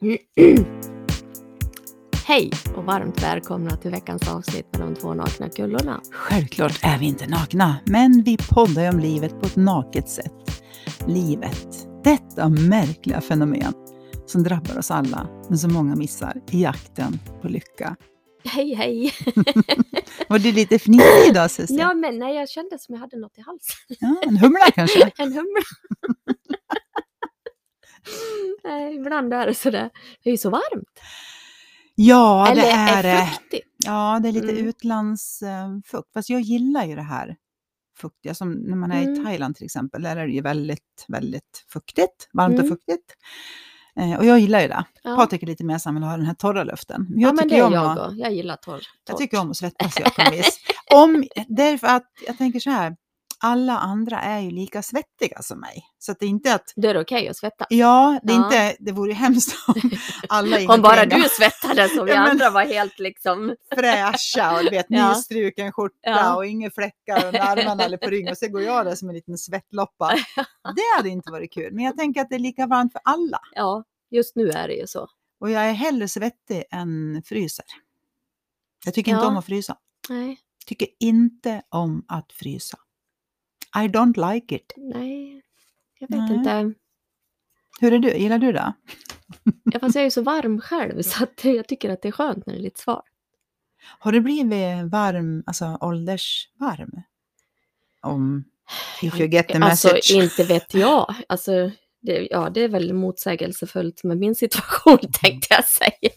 Hej 2.26 2.50
och 2.76 2.84
varmt 2.84 3.22
välkomna 3.22 3.76
till 3.76 3.90
veckans 3.90 4.28
avsnitt 4.28 4.66
med 4.72 4.80
de 4.80 4.94
två 4.94 5.14
nakna 5.14 5.48
kullorna. 5.48 6.00
Självklart 6.12 6.78
är 6.82 6.98
vi 6.98 7.06
inte 7.06 7.26
nakna, 7.26 7.76
men 7.86 8.22
vi 8.22 8.36
poddar 8.50 8.82
ju 8.82 8.88
om 8.88 8.98
livet 9.00 9.40
på 9.40 9.46
ett 9.46 9.56
naket 9.56 10.08
sätt. 10.08 10.62
Livet, 11.06 11.88
detta 12.04 12.48
märkliga 12.48 13.20
fenomen 13.20 13.72
som 14.26 14.42
drabbar 14.42 14.78
oss 14.78 14.90
alla, 14.90 15.28
men 15.48 15.58
som 15.58 15.72
många 15.72 15.96
missar 15.96 16.40
i 16.50 16.62
jakten 16.62 17.18
på 17.42 17.48
lycka. 17.48 17.96
Hej 18.44 18.74
hej! 18.74 19.12
Var 20.28 20.38
du 20.38 20.52
lite 20.52 20.78
fnissig 20.78 21.28
idag 21.30 21.50
Susie? 21.50 21.78
ja 21.78 21.94
men 21.94 22.18
nej, 22.18 22.34
jag 22.36 22.48
kände 22.48 22.78
som 22.78 22.94
jag 22.94 23.00
hade 23.00 23.16
något 23.16 23.38
i 23.38 23.40
halsen. 23.40 23.76
Ja, 24.00 24.16
en 24.28 24.36
humla 24.36 24.70
kanske? 24.74 25.10
En 25.18 25.32
humla. 25.32 25.60
Nej, 28.64 28.96
ibland 28.96 29.34
är 29.34 29.46
det 29.46 29.54
sådär. 29.54 29.90
Det 30.22 30.30
är 30.30 30.32
ju 30.32 30.38
så 30.38 30.50
varmt. 30.50 31.00
Ja, 31.94 32.48
Eller 32.48 32.62
det 32.62 32.70
är 32.70 33.02
det. 33.02 33.26
fuktigt. 33.34 33.68
Ja, 33.84 34.20
det 34.22 34.28
är 34.28 34.32
lite 34.32 34.50
Mm. 34.52 34.66
utlandsfukt. 34.66 36.12
Fast 36.14 36.30
jag 36.30 36.40
gillar 36.40 36.84
ju 36.84 36.94
det 36.94 37.02
här 37.02 37.36
fuktiga. 38.00 38.34
Som 38.34 38.52
när 38.52 38.76
man 38.76 38.92
är 38.92 39.00
i 39.02 39.04
Mm. 39.04 39.24
Thailand 39.24 39.56
till 39.56 39.64
exempel. 39.64 40.02
Där 40.02 40.16
är 40.16 40.26
det 40.26 40.32
ju 40.32 40.40
väldigt, 40.42 41.04
väldigt 41.08 41.64
fuktigt. 41.72 42.28
Varmt 42.32 42.54
Mm. 42.54 42.64
och 42.64 42.68
fuktigt. 42.68 43.14
Eh, 44.00 44.18
och 44.18 44.24
jag 44.26 44.38
gillar 44.38 44.60
ju 44.60 44.68
det. 44.68 44.84
Ja. 45.02 45.16
Patrik 45.16 45.42
är 45.42 45.46
lite 45.46 45.64
mer 45.64 45.80
han 45.84 45.94
vill 45.94 46.04
ha 46.04 46.16
den 46.16 46.26
här 46.26 46.34
torra 46.34 46.64
luften. 46.64 47.06
Men 47.10 47.20
ja 47.20 47.28
jag 47.28 47.36
men 47.36 47.48
det 47.48 47.54
är 47.54 47.58
jag 47.58 47.98
att. 47.98 48.16
Jag 48.18 48.32
gillar 48.32 48.56
torr. 48.56 48.72
jag 48.74 48.82
torrt. 49.06 49.18
tycker 49.18 49.40
om 49.40 49.50
att 49.50 49.56
svettas 49.56 50.00
jag 50.00 50.14
på 50.16 50.30
vis. 50.30 50.60
Om, 50.94 51.24
därför 51.48 51.86
att 51.86 52.06
jag 52.26 52.38
tänker 52.38 52.60
så 52.60 52.70
här. 52.70 52.96
Alla 53.46 53.78
andra 53.78 54.20
är 54.20 54.40
ju 54.40 54.50
lika 54.50 54.82
svettiga 54.82 55.42
som 55.42 55.60
mig. 55.60 55.84
Så 55.98 56.12
att 56.12 56.18
det 56.20 56.26
är 56.26 56.30
inte 56.30 56.54
att, 56.54 56.72
Då 56.76 56.88
är 56.88 56.94
det 56.94 57.00
okej 57.00 57.28
att 57.28 57.36
svettas. 57.36 57.66
ja, 57.70 58.20
det 58.22 58.32
är 58.32 58.36
Ja. 58.36 58.44
inte, 58.44 58.76
det 58.78 58.92
vore 58.92 59.10
ju 59.10 59.14
hemskt 59.14 59.54
om 59.68 59.74
alla 60.28 60.74
Om 60.74 60.82
bara 60.82 61.04
du 61.06 61.22
svettades 61.28 61.98
och 61.98 62.06
vi 62.08 62.10
Ja, 62.14 62.30
andra 62.30 62.50
var 62.50 62.64
helt 62.64 62.98
liksom... 62.98 63.56
fräscha 63.74 64.58
och 64.60 64.72
vet, 64.72 64.86
Ja. 64.88 65.08
nystruken 65.08 65.72
skjorta 65.72 65.94
Ja. 66.02 66.36
och 66.36 66.46
inga 66.46 66.70
fläckar 66.70 67.26
under 67.26 67.40
armarna 67.40 67.84
eller 67.84 67.96
på 67.96 68.10
ryggen 68.10 68.30
och 68.30 68.38
så 68.38 68.48
går 68.48 68.62
jag 68.62 68.86
där 68.86 68.94
som 68.94 69.08
en 69.08 69.14
liten 69.14 69.38
svettloppa. 69.38 70.14
Det 70.76 70.96
hade 70.96 71.08
inte 71.08 71.32
varit 71.32 71.52
kul, 71.52 71.72
men 71.74 71.84
jag 71.84 71.96
tänker 71.96 72.20
att 72.20 72.28
det 72.28 72.34
är 72.34 72.38
lika 72.38 72.66
varmt 72.66 72.92
för 72.92 73.00
alla. 73.04 73.40
Ja, 73.54 73.84
just 74.10 74.36
nu 74.36 74.50
är 74.50 74.68
det 74.68 74.74
ju 74.74 74.86
så. 74.86 75.08
Och 75.40 75.50
jag 75.50 75.62
är 75.68 75.72
hellre 75.72 76.08
svettig 76.08 76.64
än 76.70 77.22
fryser. 77.26 77.64
Jag 78.84 78.94
tycker 78.94 79.12
inte 79.12 79.26
om 79.26 79.36
att 79.36 79.44
frysa. 79.46 79.76
Nej, 80.08 80.38
Tycker 80.66 80.88
inte 81.00 81.62
om 81.68 82.04
att 82.08 82.32
frysa. 82.32 82.78
I 83.76 83.88
don't 83.88 84.32
like 84.34 84.54
it. 84.56 84.72
nej. 84.76 85.42
Jag 85.98 86.08
vet 86.08 86.28
Nej. 86.28 86.34
inte. 86.38 86.74
Hur 87.80 87.92
är 87.92 87.98
du? 87.98 88.16
Gillar 88.16 88.38
du 88.38 88.52
det? 88.52 88.72
Ja, 89.64 89.80
fast 89.80 89.94
jag 89.94 90.02
är 90.02 90.06
ju 90.06 90.10
så 90.10 90.22
varm 90.22 90.60
själv 90.60 91.02
så 91.02 91.24
att 91.24 91.44
jag 91.44 91.68
tycker 91.68 91.90
att 91.90 92.02
det 92.02 92.08
är 92.08 92.12
skönt 92.12 92.46
när 92.46 92.54
det 92.54 92.60
är 92.60 92.62
lite 92.62 92.80
svalt. 92.80 93.04
Har 93.98 94.12
du 94.12 94.20
blivit 94.20 94.90
varm, 94.92 95.42
alltså 95.46 95.78
åldersvarm? 95.80 97.02
Om 98.02 98.44
if 99.02 99.20
you 99.20 99.28
get 99.28 99.48
the 99.48 99.54
Alltså 99.58 99.88
message. 99.88 100.10
inte 100.14 100.44
vet 100.44 100.74
jag. 100.74 101.14
Alltså, 101.28 101.70
det, 102.02 102.28
ja, 102.30 102.50
det 102.50 102.60
är 102.60 102.68
väl 102.68 102.92
motsägelsefullt 102.92 104.04
med 104.04 104.18
min 104.18 104.34
situation 104.34 104.98
tänkte 105.22 105.54
jag 105.54 105.64
säga. 105.64 105.90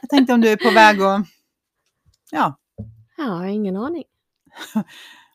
Jag 0.00 0.10
tänkte 0.10 0.32
om 0.34 0.40
du 0.40 0.48
är 0.48 0.56
på 0.56 0.70
väg 0.70 1.00
att 1.02 1.26
ja, 2.30 2.58
Ja, 3.16 3.24
jag 3.24 3.24
har 3.24 3.46
ingen 3.46 3.76
aning. 3.76 4.04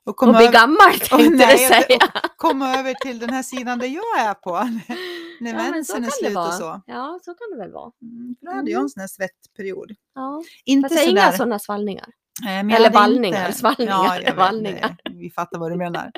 och 0.06 0.24
Och 0.24 0.30
bli 0.36 0.44
över- 0.44 0.54
gammal 0.54 0.92
tänkte 1.00 1.24
du 1.30 1.38
nej, 1.38 1.58
säga. 1.58 2.00
komma 2.38 2.78
över 2.80 2.94
till 2.94 3.20
den 3.20 3.30
här 3.30 3.44
sidan 3.44 3.80
där 3.80 3.88
jag 3.88 4.20
är 4.20 4.34
på. 4.34 4.52
När 5.40 5.52
Ja, 5.54 5.72
men 5.72 5.86
så 5.86 5.94
mensen 6.00 6.04
är 6.04 6.10
slut 6.10 6.38
och 6.38 6.54
så. 6.54 6.82
Ja, 6.86 7.20
så 7.26 7.34
kan 7.34 7.48
det 7.52 7.58
väl 7.64 7.72
vara. 7.72 7.92
Mm, 8.02 8.36
för 8.40 8.46
då 8.46 8.52
hade 8.52 8.72
jag 8.72 8.82
en 8.82 8.90
sån 8.90 9.02
här 9.02 9.08
svettperiod. 9.08 9.92
Ja. 10.16 10.44
Inte 10.66 10.90
Fast 10.90 10.96
jag 11.02 11.06
har 11.08 11.12
inga 11.12 11.32
sådana 11.32 11.60
svallningar. 11.60 12.08
eh, 12.46 12.60
eller 12.60 12.80
jag 12.80 12.92
vallningar, 12.92 13.52
svallningar, 13.52 14.16
jag 14.16 14.22
vet, 14.26 14.36
vallningar. 14.38 14.96
Vi 15.12 15.30
fattar 15.30 15.60
vad 15.60 15.72
du 15.72 15.76
menar. 15.78 16.12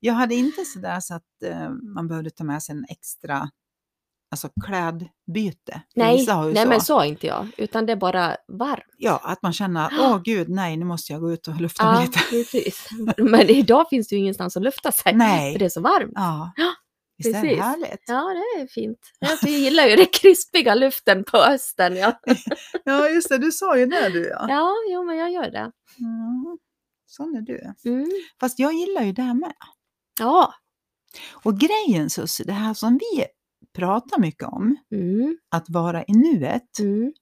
Jag 0.00 0.14
hade 0.14 0.34
inte 0.34 0.64
sådär 0.64 1.00
så 1.00 1.14
att 1.14 1.42
eh, 1.44 1.70
man 1.70 2.08
behövde 2.08 2.30
ta 2.30 2.44
med 2.44 2.62
sig 2.62 2.72
en 2.76 2.84
extra 2.88 3.48
alltså 4.30 4.48
klädbyte. 4.66 5.82
Nej, 5.94 6.26
nej 6.26 6.26
så. 6.26 6.68
men 6.68 6.80
så 6.80 7.04
inte 7.04 7.26
jag. 7.26 7.48
Utan 7.56 7.86
det 7.86 7.92
är 7.92 7.96
bara 7.96 8.36
varmt. 8.48 8.84
Ja, 8.96 9.20
att 9.24 9.42
man 9.42 9.52
känner, 9.52 9.90
åh 10.00 10.22
gud, 10.24 10.48
nej, 10.48 10.76
nu 10.76 10.84
måste 10.84 11.12
jag 11.12 11.20
gå 11.22 11.32
ut 11.32 11.48
och 11.48 11.60
lufta 11.60 11.92
mig 11.92 11.94
Ja, 11.94 12.06
lite. 12.06 12.18
precis. 12.30 12.88
Men 13.16 13.40
idag 13.50 13.88
finns 13.90 14.08
det 14.08 14.14
ju 14.14 14.20
ingenstans 14.20 14.56
att 14.56 14.62
lufta 14.62 14.92
sig. 14.92 15.14
Nej. 15.14 15.52
För 15.52 15.58
det 15.58 15.64
är 15.64 15.68
så 15.68 15.80
varmt. 15.80 16.12
Ja, 16.14 16.52
visst 17.18 17.28
är 17.28 17.32
det 17.32 17.40
precis. 17.40 17.62
härligt? 17.62 18.02
Ja, 18.06 18.34
det 18.56 18.62
är 18.62 18.66
fint. 18.66 18.98
Jag 19.18 19.50
gillar 19.50 19.86
ju 19.86 19.96
den 19.96 20.06
krispiga 20.12 20.74
luften 20.74 21.24
på 21.24 21.38
hösten. 21.38 21.96
Ja, 21.96 22.20
Ja, 22.84 23.08
just 23.08 23.28
det, 23.28 23.38
du 23.38 23.52
sa 23.52 23.78
ju 23.78 23.86
det 23.86 24.08
du 24.08 24.28
ja. 24.28 24.46
ja 24.48 24.74
jo, 24.92 25.04
men 25.04 25.16
jag 25.16 25.32
gör 25.32 25.50
det. 25.50 25.72
Mm, 26.00 26.58
sån 27.06 27.36
är 27.36 27.40
du. 27.40 27.90
Mm. 27.90 28.10
Fast 28.40 28.58
jag 28.58 28.72
gillar 28.72 29.02
ju 29.02 29.12
det 29.12 29.22
här 29.22 29.34
med. 29.34 29.52
Ja. 30.20 30.54
Och 31.32 31.58
grejen 31.58 32.10
Susie, 32.10 32.46
det 32.46 32.52
här 32.52 32.74
som 32.74 32.98
vi 32.98 33.24
pratar 33.78 34.18
mycket 34.20 34.48
om, 34.48 34.76
Mm. 34.92 35.38
att 35.50 35.70
vara 35.70 36.04
i 36.04 36.12
nuet, 36.12 36.78
Mm. 36.80 37.12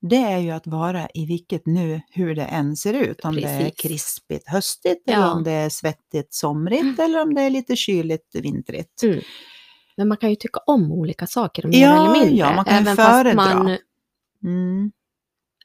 det 0.00 0.16
är 0.16 0.38
ju 0.38 0.50
att 0.50 0.66
vara 0.66 1.08
i 1.14 1.26
vilket 1.26 1.66
nu, 1.66 2.00
hur 2.10 2.34
det 2.34 2.44
än 2.44 2.76
ser 2.76 2.94
ut. 2.94 3.20
Om 3.20 3.34
det 3.34 3.42
är 3.44 3.58
Precis. 3.64 3.80
krispigt 3.82 4.48
höstigt, 4.48 5.02
Ja. 5.04 5.12
eller 5.14 5.32
om 5.32 5.44
det 5.44 5.50
är 5.50 5.68
svettigt 5.68 6.34
somrigt, 6.34 6.98
eller 6.98 7.22
om 7.22 7.34
det 7.34 7.42
är 7.42 7.50
lite 7.50 7.76
kyligt 7.76 8.34
vintrigt. 8.34 9.02
Mm. 9.02 9.20
Men 9.96 10.08
man 10.08 10.16
kan 10.16 10.30
ju 10.30 10.36
tycka 10.36 10.60
om 10.66 10.92
olika 10.92 11.26
saker 11.26 11.66
mer 11.68 11.80
Ja, 11.82 12.04
eller 12.04 12.20
mindre. 12.20 12.36
ja, 12.38 12.54
man 12.56 12.64
kan 12.64 12.74
även 12.74 12.96
föredra. 12.96 13.42
fast 13.42 13.54
man 13.56 13.76
Mm. 14.44 14.92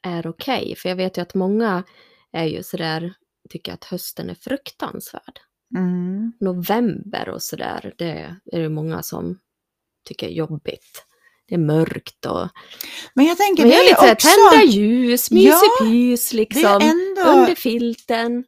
är 0.04 0.28
okej. 0.28 0.76
För 0.78 0.90
jag 0.90 0.96
vet 0.96 1.18
ju 1.18 1.22
att 1.22 1.34
många 1.36 1.84
är 2.32 2.46
ju 2.46 2.64
sådär, 2.64 3.14
tycker 3.50 3.74
att 3.74 3.84
hösten 3.84 4.30
är 4.30 4.36
fruktansvärd. 4.36 5.40
Mm. 5.76 6.34
November 6.40 7.30
och 7.30 7.42
sådär, 7.42 7.94
det 7.98 8.36
är 8.52 8.60
det 8.62 8.70
många 8.70 9.04
som 9.04 9.40
tycker 10.06 10.28
är 10.28 10.32
jobbigt. 10.32 11.06
Det 11.48 11.56
är 11.56 11.60
mörkt 11.60 12.26
och... 12.26 12.50
Men 13.14 13.26
jag 13.26 13.38
tänker, 13.38 13.64
Men 13.64 13.72
jag 13.72 13.82
det 13.82 13.86
är 13.86 13.90
lite 14.02 14.12
också... 14.14 14.28
tända 14.52 14.66
ljus, 14.74 15.32
mysig 15.32 15.52
Ja, 15.82 16.38
liksom. 16.38 16.82
ändå, 16.82 17.32
Under 17.40 17.56
filten. 17.56 18.44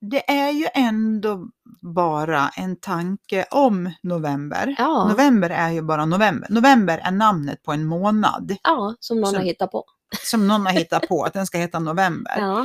det 0.00 0.30
är 0.30 0.50
ju 0.50 0.66
ändå 0.74 1.48
bara 1.94 2.48
en 2.56 2.76
tanke 2.76 3.44
om 3.50 3.90
november. 4.02 4.74
Ja. 4.78 5.08
November 5.08 5.50
är 5.50 5.70
ju 5.70 5.82
bara 5.82 6.06
november. 6.06 6.46
November 6.50 6.98
är 7.04 7.10
namnet 7.10 7.62
på 7.62 7.72
en 7.72 7.84
månad 7.84 8.56
Ja, 8.62 8.94
som 9.00 9.20
någon 9.20 9.30
Så- 9.30 9.36
har 9.36 9.44
hittat 9.44 9.70
på. 9.72 9.84
som 10.24 10.48
någon 10.48 10.66
har 10.66 10.72
hittat 10.72 11.08
på 11.08 11.24
att 11.24 11.32
den 11.32 11.46
ska 11.46 11.58
heta 11.58 11.78
november. 11.78 12.34
Ja. 12.38 12.60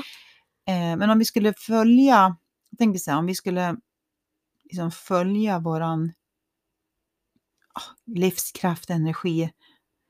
Eh, 0.67 0.97
men 0.97 1.09
om 1.09 1.19
vi 1.19 1.25
skulle 1.25 1.53
följa, 1.53 2.35
jag 2.69 2.77
tänker 2.79 2.99
så 2.99 3.11
här, 3.11 3.17
om 3.17 3.25
vi 3.25 3.35
skulle 3.35 3.75
liksom 4.63 4.91
följa 4.91 5.59
våran 5.59 6.11
livskraft, 8.05 8.89
energi, 8.89 9.49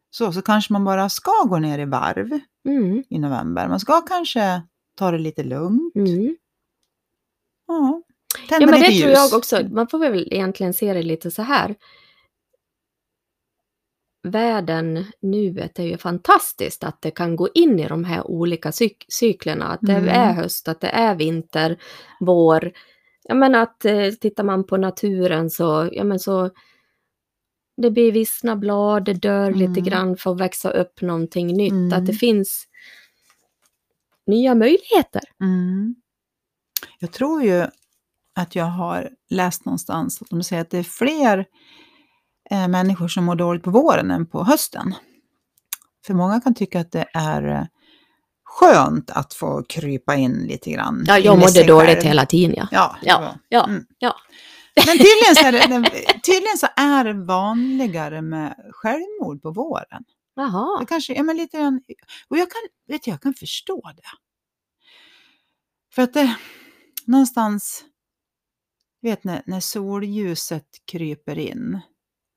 så, 0.10 0.32
så 0.32 0.42
kanske 0.42 0.74
man 0.74 0.86
bara 0.86 1.10
ska 1.10 1.32
gå 1.50 1.60
ner 1.60 1.80
i 1.80 1.86
varv 1.86 2.40
Mm. 2.66 3.04
i 3.10 3.20
november. 3.20 3.68
Man 3.68 3.80
ska 3.80 4.02
kanske 4.02 4.62
ta 4.96 5.12
det 5.12 5.18
lite 5.18 5.44
lugnt. 5.44 5.96
Mm. 5.96 6.36
Ja, 7.68 8.02
Ja, 8.38 8.48
tända 8.50 8.66
men 8.72 8.82
det 8.82 8.88
lite 8.90 9.02
tror 9.02 9.10
ljus. 9.12 9.18
jag 9.32 9.38
också. 9.38 9.64
Man 9.72 9.88
får 9.88 10.00
väl 10.00 10.28
egentligen 10.34 10.74
se 10.74 10.94
det 10.94 11.04
lite 11.04 11.32
så 11.32 11.42
här. 11.42 11.76
Världen, 14.24 15.06
nuet, 15.22 15.80
är 15.80 15.84
ju 15.84 15.98
fantastiskt 15.98 16.84
att 16.84 17.02
det 17.02 17.12
kan 17.12 17.36
gå 17.36 17.50
in 17.54 17.80
i 17.80 17.88
de 17.88 18.04
här 18.04 18.28
olika 18.28 18.70
cyk- 18.72 19.06
cyklerna. 19.08 19.68
Att 19.68 19.80
det 19.82 19.94
Mm. 19.96 20.10
är 20.10 20.34
höst, 20.34 20.68
att 20.68 20.82
det 20.82 20.88
är 20.90 21.16
vinter, 21.16 21.78
vår. 22.20 22.72
Jag 23.24 23.38
menar 23.38 23.60
att 23.60 23.86
eh, 23.86 24.10
tittar 24.12 24.44
man 24.44 24.64
på 24.64 24.78
naturen 24.78 25.50
så, 25.50 25.90
ja 25.92 26.04
men 26.04 26.20
så 26.20 26.50
det 27.78 27.92
blir 27.92 28.12
vissna 28.12 28.56
blad, 28.56 29.06
det 29.06 29.14
dör 29.14 29.52
lite 29.52 29.66
Mm. 29.80 29.84
grann 29.84 30.18
för 30.18 30.32
att 30.32 30.40
växa 30.40 30.70
upp 30.70 31.02
någonting 31.02 31.48
nytt. 31.48 31.72
Mm. 31.72 31.94
Att 31.94 32.06
det 32.06 32.14
finns 32.14 32.68
nya 34.28 34.56
möjligheter. 34.56 35.22
Mm. 35.42 35.96
Jag 37.00 37.12
tror 37.12 37.44
ju 37.44 37.66
att 38.36 38.56
jag 38.56 38.66
har 38.66 39.10
läst 39.30 39.66
någonstans 39.66 40.22
att 40.22 40.30
de 40.30 40.44
säger 40.44 40.62
att 40.62 40.70
det 40.70 40.78
är 40.78 40.84
fler 40.84 41.46
eh, 42.52 42.68
människor 42.68 43.08
som 43.08 43.26
mår 43.26 43.36
dåligt 43.36 43.64
på 43.64 43.72
våren 43.72 44.12
än 44.12 44.26
på 44.26 44.44
hösten. 44.44 44.96
För 46.08 46.14
många 46.14 46.42
kan 46.42 46.54
tycka 46.56 46.80
att 46.80 46.92
det 46.92 47.06
är 47.14 47.48
eh, 47.48 47.64
skönt 48.44 49.12
att 49.12 49.34
få 49.34 49.64
krypa 49.70 50.16
in 50.16 50.34
lite 50.48 50.72
grann. 50.72 51.04
Ja, 51.08 51.18
jag 51.20 51.40
mådde 51.40 51.64
dåligt 51.64 51.90
själv. 51.90 52.04
hela 52.08 52.26
tiden 52.26 52.54
ja. 52.58 52.68
Ja, 52.72 52.96
Ja, 53.04 53.22
ja. 53.24 53.36
ja, 53.50 53.66
Mm. 53.66 53.86
ja. 54.00 54.16
Men 54.86 54.98
tydligen 54.98 55.36
så, 55.36 55.46
är 55.46 55.52
det, 55.52 56.22
tydligen 56.22 56.58
så 56.58 56.68
är 56.76 57.04
det 57.04 57.14
vanligare 57.14 58.22
med 58.22 58.56
självmord 58.72 59.42
på 59.42 59.52
våren. 59.52 60.04
Jaha. 60.36 60.80
Det 60.80 60.86
kanske, 60.86 61.14
ja, 61.14 61.24
men 61.24 61.38
lite 61.38 61.58
grann, 61.58 61.82
och 62.28 62.38
jag 62.38 62.52
kan, 62.52 62.62
vet 62.88 63.04
du, 63.04 63.12
jag 63.12 63.22
kan 63.22 63.34
förstå 63.34 63.92
det. 63.96 64.02
För 65.96 66.02
att 66.02 66.14
det 66.14 66.36
någonstans, 67.06 67.84
vet 69.02 69.24
när, 69.24 69.42
när 69.46 69.60
solljuset 69.60 70.66
kryper 70.92 71.38
in, 71.38 71.80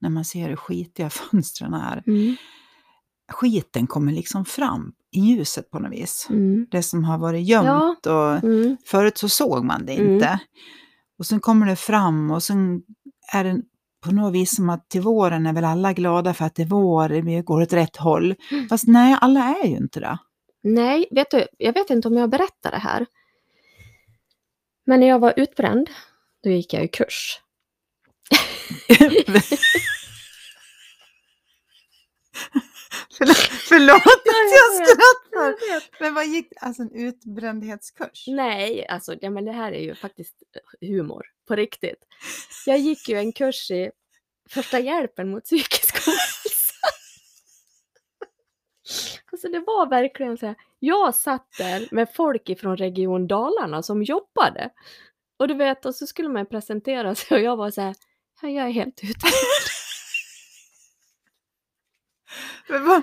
när 0.01 0.09
man 0.09 0.25
ser 0.25 0.49
hur 0.49 0.55
skitiga 0.55 1.09
fönstren 1.31 1.73
är, 1.73 2.03
Mm. 2.07 2.35
skiten 3.31 3.87
kommer 3.87 4.11
liksom 4.11 4.45
fram 4.45 4.93
i 5.11 5.19
ljuset 5.19 5.71
på 5.71 5.79
något 5.79 5.91
vis. 5.91 6.27
Mm. 6.29 6.67
Det 6.71 6.83
som 6.83 7.03
har 7.03 7.17
varit 7.17 7.47
gömt 7.47 8.05
och 8.05 8.35
Mm. 8.43 8.77
förut 8.85 9.17
så 9.17 9.29
såg 9.29 9.63
man 9.65 9.85
det 9.85 9.93
Mm. 9.95 10.13
inte. 10.13 10.39
Och 11.21 11.27
sen 11.27 11.39
kommer 11.39 11.65
det 11.67 11.75
fram 11.75 12.31
och 12.31 12.43
sen 12.43 12.81
är 13.33 13.43
det 13.43 13.61
på 14.03 14.11
något 14.11 14.33
vis 14.33 14.55
som 14.55 14.69
att 14.69 14.89
till 14.89 15.01
våren 15.01 15.45
är 15.45 15.53
väl 15.53 15.65
alla 15.65 15.93
glada 15.93 16.33
för 16.33 16.45
att 16.45 16.55
det 16.55 16.61
är 16.61 16.67
vår, 16.67 17.09
vi 17.09 17.41
går 17.41 17.61
åt 17.61 17.73
rätt 17.73 17.97
håll. 17.97 18.35
Mm. 18.51 18.69
Fast 18.69 18.87
nej, 18.87 19.17
alla 19.21 19.39
är 19.39 19.67
ju 19.67 19.77
inte 19.77 19.99
det. 19.99 20.17
Nej, 20.63 21.07
vet 21.11 21.31
du, 21.31 21.47
jag 21.57 21.73
vet 21.73 21.89
inte 21.89 22.07
om 22.07 22.17
jag 22.17 22.29
berättar 22.29 22.71
det 22.71 22.77
här. 22.77 23.05
Men 24.85 24.99
när 24.99 25.07
jag 25.07 25.19
var 25.19 25.33
utbränd, 25.37 25.89
då 26.43 26.49
gick 26.49 26.73
jag 26.73 26.83
i 26.83 26.87
kurs. 26.87 27.39
Förlåt, 33.69 33.95
att 33.95 34.25
jag 34.25 34.87
skrattar. 34.87 35.20
Vet. 35.49 35.99
Men 35.99 36.13
vad 36.13 36.27
gick 36.27 36.47
Alltså 36.61 36.81
en 36.81 36.91
utbrändhetskurs? 36.91 38.27
Nej, 38.27 38.87
alltså 38.87 39.15
ja, 39.21 39.29
men 39.29 39.45
det 39.45 39.51
här 39.51 39.71
är 39.71 39.81
ju 39.81 39.95
faktiskt 39.95 40.35
humor 40.81 41.25
på 41.47 41.55
riktigt. 41.55 42.03
Jag 42.65 42.79
gick 42.79 43.09
ju 43.09 43.17
en 43.17 43.31
kurs 43.33 43.71
i 43.71 43.91
första 44.49 44.79
hjälpen 44.79 45.29
mot 45.29 45.43
psykisk 45.43 45.95
ohälsa. 46.07 46.87
Alltså 49.31 49.47
det 49.49 49.59
var 49.59 49.89
verkligen 49.89 50.37
så 50.37 50.45
här, 50.45 50.55
jag 50.79 51.15
satt 51.15 51.47
där 51.57 51.87
med 51.91 52.13
folk 52.13 52.49
ifrån 52.49 52.77
Region 52.77 53.27
Dalarna 53.27 53.83
som 53.83 54.03
jobbade. 54.03 54.69
Och 55.37 55.47
du 55.47 55.53
vet, 55.53 55.85
och 55.85 55.95
så 55.95 56.07
skulle 56.07 56.29
man 56.29 56.45
presentera 56.45 57.15
sig 57.15 57.37
och 57.37 57.43
jag 57.43 57.57
var 57.57 57.71
så 57.71 57.81
här, 57.81 57.95
ja, 58.41 58.49
jag 58.49 58.67
är 58.67 58.71
helt 58.71 59.03
ute. 59.03 59.27
Men, 62.67 62.85
vad- 62.85 63.01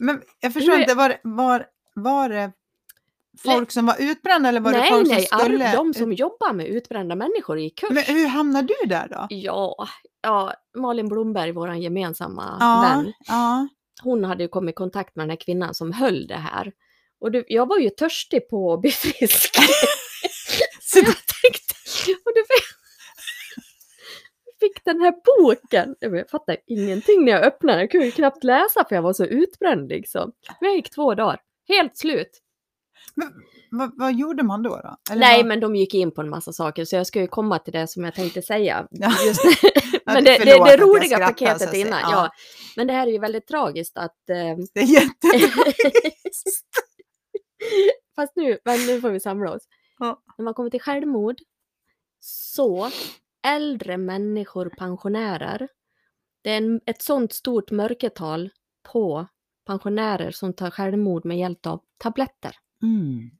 men 0.00 0.22
jag 0.40 0.52
förstår 0.52 0.74
inte, 0.80 0.94
var, 0.94 1.08
det- 1.08 1.20
var, 1.22 1.66
var 1.94 2.28
det 2.28 2.52
folk 3.42 3.70
som 3.70 3.86
var 3.86 3.96
utbrända 3.98 4.48
eller 4.48 4.60
var 4.60 4.72
det 4.72 4.78
nej, 4.78 4.90
folk 4.90 5.08
nej, 5.08 5.26
som 5.26 5.38
skulle... 5.38 5.68
ar- 5.70 5.76
de 5.76 5.94
som 5.94 6.12
jobbar 6.12 6.52
med 6.52 6.66
utbrända 6.66 7.14
människor 7.14 7.58
i 7.58 7.70
kurs. 7.70 7.90
Men 7.90 8.04
hur 8.04 8.26
hamnade 8.26 8.74
du 8.82 8.88
där 8.88 9.08
då? 9.08 9.26
Ja, 9.30 9.86
ja, 10.22 10.52
Malin 10.76 11.08
Blomberg, 11.08 11.52
vår 11.52 11.74
gemensamma 11.74 12.56
Ja, 12.60 12.80
vän, 13.02 13.12
ja. 13.26 13.68
hon 14.02 14.24
hade 14.24 14.42
ju 14.42 14.48
kommit 14.48 14.72
i 14.72 14.74
kontakt 14.76 15.16
med 15.16 15.22
den 15.22 15.30
här 15.30 15.36
kvinnan 15.36 15.74
som 15.74 15.92
höll 15.92 16.26
det 16.26 16.34
här. 16.36 16.72
Och 17.20 17.30
det, 17.32 17.44
jag 17.48 17.66
var 17.68 17.78
ju 17.78 17.90
törstig 17.90 18.48
på 18.48 18.72
att 18.72 18.80
bli 18.80 18.90
frisk. 18.90 19.54
Så 20.80 20.98
jag 20.98 21.04
tänkte, 21.06 21.74
och 22.24 22.32
du 22.34 22.42
fick 24.60 24.84
den 24.84 25.00
här 25.00 25.14
boken. 25.24 25.96
Jag 26.00 26.30
fattade 26.30 26.58
ingenting 26.66 27.24
när 27.24 27.32
jag 27.32 27.42
öppnade. 27.44 27.80
Jag 27.80 27.90
kunde 27.90 28.06
ju 28.06 28.12
knappt 28.12 28.44
läsa 28.44 28.84
för 28.88 28.94
jag 28.94 29.02
var 29.02 29.12
så 29.12 29.24
utbränd 29.24 29.88
liksom. 29.88 30.32
Men 30.60 30.68
jag 30.68 30.76
gick 30.76 30.90
två 30.90 31.14
dagar. 31.14 31.40
Helt 31.68 31.96
slut. 31.96 32.30
Men, 33.14 33.32
vad, 33.70 33.92
vad 33.98 34.14
gjorde 34.14 34.42
man 34.42 34.62
då? 34.62 34.68
då? 34.70 34.96
Eller 35.12 35.20
Nej, 35.20 35.36
vad- 35.38 35.46
men 35.46 35.60
de 35.60 35.76
gick 35.76 35.94
in 35.94 36.10
på 36.10 36.20
en 36.20 36.28
massa 36.30 36.52
saker 36.52 36.84
så 36.84 36.96
jag 36.96 37.06
ska 37.06 37.20
ju 37.20 37.26
komma 37.26 37.58
till 37.58 37.72
det 37.72 37.86
som 37.86 38.04
jag 38.04 38.14
tänkte 38.14 38.42
säga. 38.42 38.86
Ja. 38.90 39.12
Men 40.14 40.24
det, 40.24 40.38
det, 40.38 40.44
det 40.44 40.50
jag 40.50 40.80
roliga 40.80 41.18
paketet 41.18 41.74
innan. 41.74 42.00
Ja. 42.00 42.10
Ja. 42.12 42.30
Men 42.76 42.86
det 42.86 42.92
här 42.92 43.06
är 43.06 43.10
ju 43.10 43.18
väldigt 43.18 43.46
tragiskt 43.46 43.98
att... 43.98 44.30
Eh, 44.30 44.36
Det 44.74 44.80
är 44.80 44.84
jättebra. 44.84 45.72
fast 48.16 48.36
nu, 48.36 48.58
men 48.64 48.86
nu 48.86 49.00
får 49.00 49.10
vi 49.10 49.20
samla 49.20 49.52
oss. 49.52 49.62
Ja. 49.98 50.22
När 50.38 50.44
man 50.44 50.54
kommer 50.54 50.70
till 50.70 50.80
självmord 50.80 51.36
så 52.20 52.90
äldre 53.46 53.96
människor, 53.96 54.72
pensionärer, 54.78 55.68
det 56.42 56.50
är 56.50 56.56
en, 56.56 56.80
ett 56.86 57.02
sånt 57.02 57.32
stort 57.32 57.70
mörkertal 57.70 58.50
på 58.92 59.26
pensionärer 59.66 60.30
som 60.30 60.52
tar 60.52 60.70
självmord 60.70 61.24
med 61.24 61.38
hjälp 61.38 61.66
av 61.66 61.80
tabletter. 61.98 62.56
Mm. 62.82 63.30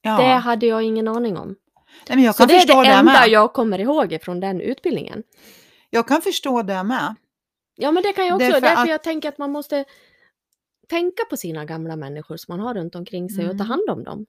Ja, 0.00 0.16
Det 0.16 0.24
hade 0.34 0.66
jag 0.66 0.82
ingen 0.82 1.08
aning 1.08 1.36
om. 1.36 1.48
Nej, 2.08 2.16
men 2.16 2.22
jag 2.24 2.34
Så 2.34 2.38
kan 2.38 2.48
det 2.48 2.54
är 2.54 2.66
det 2.66 2.82
det 2.82 2.88
enda 2.88 3.12
med. 3.12 3.28
jag 3.28 3.52
kommer 3.52 3.78
ihåg 3.78 4.18
från 4.22 4.40
den 4.40 4.60
utbildningen. 4.60 5.22
Jag 5.90 6.08
kan 6.08 6.22
förstå 6.22 6.62
det 6.62 6.82
med. 6.84 7.14
Ja, 7.76 7.90
men 7.90 8.02
det 8.02 8.12
kan 8.12 8.26
jag 8.26 8.34
också. 8.36 8.46
Därför 8.46 8.60
Därför, 8.60 8.82
att- 8.82 8.88
jag 8.88 9.02
tänker 9.02 9.28
att 9.28 9.38
man 9.38 9.50
måste 9.52 9.84
tänka 10.88 11.24
på 11.30 11.36
sina 11.36 11.64
gamla 11.64 11.96
människor 11.96 12.36
som 12.36 12.56
man 12.56 12.66
har 12.66 12.74
runt 12.74 12.94
omkring 12.94 13.30
sig 13.30 13.44
och 13.44 13.58
ta 13.58 13.64
Mm. 13.64 13.66
hand 13.66 13.90
om 13.90 14.04
dem. 14.04 14.26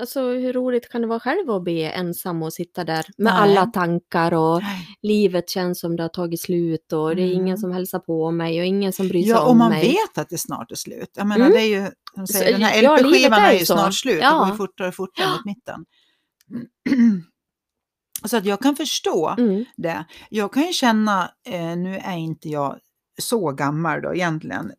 Alltså 0.00 0.20
hur 0.22 0.52
roligt 0.52 0.88
kan 0.92 1.00
det 1.00 1.06
vara 1.06 1.20
själv 1.20 1.50
att 1.50 1.62
bli 1.62 1.82
ensam 1.84 2.42
och 2.42 2.52
sitta 2.52 2.84
där 2.84 3.06
med 3.18 3.32
Nej. 3.32 3.42
alla 3.42 3.66
tankar 3.66 4.34
och 4.34 4.62
Nej. 4.62 4.86
livet 5.02 5.50
känns 5.50 5.80
som 5.80 5.96
det 5.96 6.02
har 6.02 6.08
tagit 6.08 6.40
slut 6.40 6.92
och 6.92 7.16
det 7.16 7.22
är 7.22 7.26
Mm. 7.26 7.40
ingen 7.40 7.58
som 7.58 7.72
hälsar 7.72 7.98
på 7.98 8.30
mig 8.30 8.60
och 8.60 8.66
ingen 8.66 8.92
som 8.92 9.08
bryr 9.08 9.22
sig 9.22 9.30
Ja, 9.30 9.40
och 9.44 9.50
om 9.50 9.58
man 9.58 9.70
mig. 9.70 9.82
vet 9.88 10.18
att 10.18 10.28
det 10.28 10.38
snart 10.38 10.70
är 10.72 10.76
slut. 10.76 11.10
Jag 11.16 11.26
menar, 11.26 11.46
Mm. 11.46 11.52
det 11.58 11.62
är 11.62 11.80
ju, 11.82 11.90
de 12.16 12.26
säger, 12.26 12.52
den 12.52 12.62
här 12.62 12.82
ja, 12.82 12.96
LP-skivan 12.96 13.40
är 13.42 13.48
är 13.50 13.58
ju 13.58 13.64
så. 13.64 13.74
snart 13.74 13.94
slut. 13.94 14.16
Det 14.20 14.22
Ja. 14.24 14.38
går 14.38 14.48
ju 14.48 14.54
fortare 14.56 14.88
och 14.88 14.94
fortare 14.94 15.28
mot 15.30 15.44
mitten. 15.44 15.84
Så 18.24 18.36
att 18.36 18.44
jag 18.44 18.60
kan 18.60 18.76
förstå 18.76 19.34
Mm. 19.38 19.64
det. 19.76 20.04
Jag 20.30 20.52
kan 20.52 20.62
ju 20.62 20.72
känna, 20.72 21.30
eh, 21.48 21.76
nu 21.76 21.96
är 21.96 22.16
inte 22.16 22.48
jag 22.48 22.78
så 23.22 23.52
gammal 23.52 24.02
då 24.02 24.14
egentligen. 24.14 24.72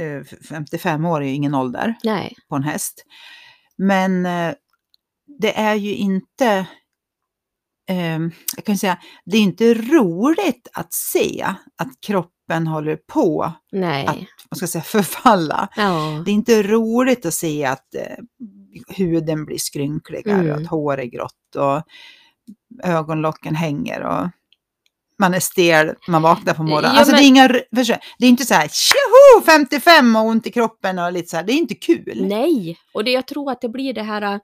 Eh, 0.00 0.06
f- 0.16 0.34
55 0.48 1.04
år 1.04 1.22
är 1.22 1.26
ju 1.26 1.32
ingen 1.32 1.54
ålder 1.54 1.94
Nej. 2.04 2.34
på 2.48 2.56
en 2.56 2.62
häst. 2.62 3.04
Men 3.78 4.26
eh, 4.26 4.54
det 5.40 5.58
är 5.58 5.74
ju 5.74 5.94
inte, 5.94 6.66
eh, 7.90 8.18
jag 8.56 8.64
kan 8.64 8.78
säga, 8.78 8.98
det 9.24 9.36
är 9.36 9.40
inte 9.42 9.74
roligt 9.74 10.68
att 10.72 10.92
se 10.92 11.44
att 11.76 11.88
kroppen 12.06 12.66
håller 12.66 12.96
på 12.96 13.42
att 13.42 13.58
Nej. 13.72 14.28
vad 14.50 14.56
ska 14.58 14.62
jag 14.62 14.70
säga, 14.70 14.82
förfalla. 15.02 15.68
Ja. 15.76 16.22
Det 16.24 16.30
är 16.30 16.34
inte 16.34 16.62
roligt 16.62 17.26
att 17.26 17.34
se 17.34 17.64
att 17.64 17.94
eh, 17.94 18.24
huden 18.88 19.44
blir 19.44 19.58
skrynkligare 19.58 20.38
och 20.38 20.44
Mm. 20.44 20.62
att 20.62 20.70
hår 20.70 20.98
är 21.00 21.04
grått 21.04 21.56
och 21.56 21.82
ögonlocken 22.84 23.54
hänger 23.54 24.00
och 24.02 24.28
man 25.18 25.34
är 25.34 25.40
stel, 25.40 25.94
man 26.08 26.22
vaknar 26.22 26.54
på 26.54 26.62
morgonen. 26.62 26.90
Ja, 26.94 26.98
alltså 26.98 27.12
men- 27.12 27.20
det 27.20 27.26
är 27.26 27.28
inga, 27.28 27.48
det 28.18 28.26
är 28.26 28.28
inte 28.28 28.44
så 28.44 28.54
här 28.54 28.68
tjoho 28.68 29.44
55 29.46 30.16
och 30.16 30.24
ont 30.24 30.46
i 30.46 30.50
kroppen 30.52 30.98
och 30.98 31.12
lite 31.12 31.28
så 31.28 31.36
här, 31.36 31.44
det 31.44 31.52
är 31.52 31.56
inte 31.56 31.74
kul. 31.74 32.26
Nej, 32.28 32.78
och 32.94 33.04
det, 33.04 33.10
jag 33.10 33.26
tror 33.26 33.50
att 33.50 33.60
det 33.60 33.68
blir 33.68 33.92
det 33.92 34.02
här, 34.02 34.22
äh, 34.22 34.40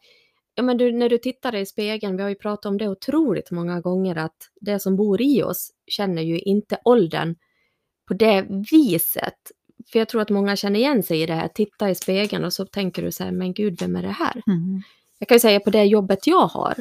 ja 0.54 0.62
men 0.62 0.76
du, 0.76 0.92
när 0.92 1.08
du 1.08 1.18
tittar 1.18 1.54
i 1.54 1.66
spegeln, 1.66 2.16
vi 2.16 2.22
har 2.22 2.30
ju 2.30 2.34
pratat 2.34 2.66
om 2.66 2.78
det 2.78 2.88
otroligt 2.88 3.50
många 3.50 3.80
gånger, 3.80 4.16
att 4.16 4.36
det 4.60 4.80
som 4.80 4.96
bor 4.96 5.22
i 5.22 5.42
oss 5.42 5.70
känner 5.86 6.22
ju 6.22 6.38
inte 6.38 6.78
åldern 6.84 7.34
på 8.08 8.14
det 8.14 8.46
viset. 8.70 9.34
För 9.92 9.98
jag 9.98 10.08
tror 10.08 10.20
att 10.22 10.30
många 10.30 10.56
känner 10.56 10.80
igen 10.80 11.02
sig 11.02 11.22
i 11.22 11.26
det 11.26 11.34
här, 11.34 11.48
titta 11.48 11.90
i 11.90 11.94
spegeln 11.94 12.44
och 12.44 12.52
så 12.52 12.66
tänker 12.66 13.02
du 13.02 13.12
så 13.12 13.24
här, 13.24 13.32
men 13.32 13.54
gud, 13.54 13.80
vem 13.80 13.96
är 13.96 14.02
det 14.02 14.08
här? 14.08 14.42
Mm. 14.46 14.82
Jag 15.18 15.28
kan 15.28 15.34
ju 15.34 15.40
säga 15.40 15.60
på 15.60 15.70
det 15.70 15.84
jobbet 15.84 16.26
jag 16.26 16.46
har, 16.46 16.74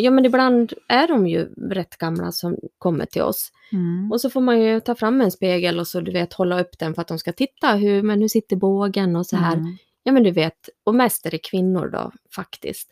ja 0.00 0.10
men 0.10 0.24
ibland 0.24 0.72
är 0.88 1.08
de 1.08 1.26
ju 1.26 1.44
rätt 1.70 1.96
gamla 1.96 2.32
som 2.32 2.56
kommer 2.78 3.06
till 3.06 3.22
oss. 3.22 3.52
Mm. 3.72 4.12
Och 4.12 4.20
så 4.20 4.30
får 4.30 4.40
man 4.40 4.60
ju 4.62 4.80
ta 4.80 4.94
fram 4.94 5.20
en 5.20 5.30
spegel 5.30 5.78
och 5.80 5.86
så 5.86 6.00
du 6.00 6.12
vet 6.12 6.32
hålla 6.32 6.60
upp 6.60 6.78
den 6.78 6.94
för 6.94 7.02
att 7.02 7.08
de 7.08 7.18
ska 7.18 7.32
titta 7.32 7.72
hur, 7.74 8.02
men 8.02 8.20
hur 8.20 8.28
sitter 8.28 8.56
bågen 8.56 9.16
och 9.16 9.26
så 9.26 9.36
här. 9.36 9.56
Mm. 9.56 9.76
Ja 10.02 10.12
men 10.12 10.22
du 10.22 10.30
vet, 10.30 10.68
och 10.84 10.94
mest 10.94 11.26
är 11.26 11.30
det 11.30 11.38
kvinnor 11.38 11.88
då 11.88 12.12
faktiskt. 12.34 12.90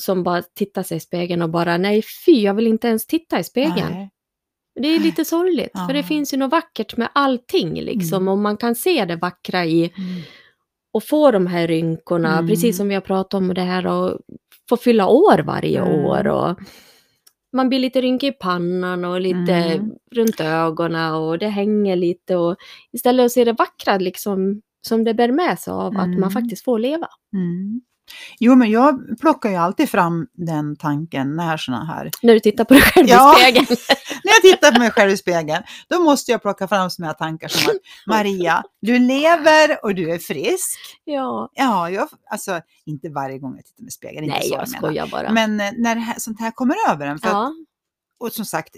Som 0.00 0.22
bara 0.22 0.42
tittar 0.42 0.82
sig 0.82 0.96
i 0.96 1.00
spegeln 1.00 1.42
och 1.42 1.50
bara 1.50 1.76
nej 1.76 2.02
fy, 2.26 2.32
jag 2.42 2.54
vill 2.54 2.66
inte 2.66 2.88
ens 2.88 3.06
titta 3.06 3.40
i 3.40 3.44
spegeln. 3.44 3.90
Nej. 3.90 4.10
Det 4.80 4.88
är 4.88 5.00
lite 5.00 5.24
sorgligt, 5.24 5.70
Ja. 5.74 5.86
för 5.86 5.94
det 5.94 6.02
finns 6.02 6.34
ju 6.34 6.36
något 6.38 6.52
vackert 6.52 6.96
med 6.96 7.08
allting 7.14 7.80
liksom. 7.80 8.22
Mm. 8.22 8.28
Och 8.28 8.38
man 8.38 8.56
kan 8.56 8.74
se 8.74 9.04
det 9.04 9.16
vackra 9.16 9.64
i 9.64 9.92
Mm. 9.96 10.22
Och 10.92 11.04
få 11.04 11.30
de 11.30 11.46
här 11.46 11.66
rynkorna, 11.68 12.32
Mm. 12.38 12.48
precis 12.48 12.76
som 12.76 12.88
vi 12.88 12.94
har 12.94 13.00
pratat 13.02 13.34
om 13.34 13.54
det 13.54 13.62
här 13.62 13.86
och 13.86 14.18
få 14.68 14.76
fylla 14.76 15.06
år 15.06 15.38
varje 15.38 15.80
Mm. 15.80 16.04
år. 16.04 16.26
Och 16.28 16.58
man 17.56 17.68
blir 17.68 17.78
lite 17.78 18.00
rynkig 18.00 18.28
i 18.28 18.32
pannan 18.32 19.04
och 19.04 19.20
lite 19.20 19.52
Mm. 19.52 19.90
runt 20.14 20.40
ögonen 20.40 21.14
och 21.14 21.38
det 21.38 21.48
hänger 21.48 21.96
lite. 21.96 22.36
Och 22.36 22.56
istället 22.92 23.26
att 23.26 23.32
se 23.32 23.44
det 23.44 23.52
vackra 23.52 23.98
liksom, 23.98 24.60
som 24.88 25.04
det 25.04 25.14
bär 25.14 25.32
med 25.32 25.58
sig 25.58 25.72
av 25.72 25.96
att 25.96 26.06
Mm. 26.06 26.20
man 26.20 26.30
faktiskt 26.30 26.64
får 26.64 26.78
leva. 26.78 27.08
Jo, 28.38 28.54
men 28.54 28.70
jag 28.70 29.18
plockar 29.20 29.50
ju 29.50 29.56
alltid 29.56 29.88
fram 29.90 30.26
den 30.32 30.76
tanken 30.76 31.36
när 31.36 31.56
såna 31.56 31.84
här 31.84 32.10
När 32.22 32.34
du 32.34 32.40
tittar 32.40 32.64
på 32.64 32.74
dig 32.74 32.82
själv 32.82 33.08
Ja. 33.08 33.38
i 33.38 33.42
spegeln. 33.42 33.66
När 34.24 34.32
jag 34.32 34.42
tittar 34.42 34.72
på 34.72 34.78
mig 34.78 34.90
själv 34.90 35.10
i 35.10 35.16
spegeln, 35.16 35.62
då 35.88 36.02
måste 36.02 36.32
jag 36.32 36.42
plocka 36.42 36.68
fram 36.68 36.90
såna 36.90 37.06
här 37.06 37.14
tankar 37.14 37.48
som 37.48 37.70
att 37.70 37.76
Maria, 38.06 38.62
du 38.80 38.98
lever 38.98 39.84
och 39.84 39.94
du 39.94 40.10
är 40.12 40.18
frisk. 40.18 40.78
ja. 41.04 41.50
Ja, 41.54 41.90
jag, 41.90 42.08
alltså 42.30 42.60
inte 42.86 43.08
varje 43.08 43.38
gång 43.38 43.56
jag 43.56 43.64
tittar 43.64 43.82
mig 43.82 43.88
i 43.88 43.92
spegeln, 43.92 44.24
inte 44.24 44.38
Nej, 44.38 44.48
jag 44.50 44.68
menar. 44.68 44.78
skojar 44.78 45.06
bara. 45.06 45.32
Men 45.32 45.60
eh, 45.60 45.70
när 45.76 45.94
det 45.94 46.00
här, 46.00 46.14
sånt 46.18 46.40
här 46.40 46.50
kommer 46.50 46.76
över 46.90 47.06
en, 47.06 47.18
för 47.18 47.28
att, 47.28 47.32
ja, 47.34 47.52
och 48.20 48.32
som 48.32 48.44
sagt, 48.44 48.76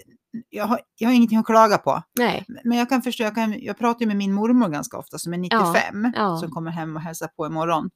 jag 0.49 0.65
har, 0.65 0.79
jag 0.97 1.09
har 1.09 1.13
ingenting 1.13 1.37
att 1.37 1.45
klaga 1.45 1.77
på. 1.77 2.03
nej. 2.19 2.45
Men 2.63 2.77
jag 2.77 2.89
kan 2.89 3.01
förstå, 3.01 3.23
jag, 3.23 3.35
kan, 3.35 3.55
jag 3.59 3.77
pratar 3.77 4.01
ju 4.01 4.07
med 4.07 4.17
min 4.17 4.33
mormor 4.33 4.69
ganska 4.69 4.97
ofta 4.97 5.17
som 5.17 5.33
är 5.33 5.37
95, 5.37 6.11
ja. 6.15 6.37
som 6.37 6.51
kommer 6.51 6.71
hem 6.71 6.95
och 6.95 7.01
hälsar 7.01 7.27
på 7.27 7.45
imorgon. 7.45 7.89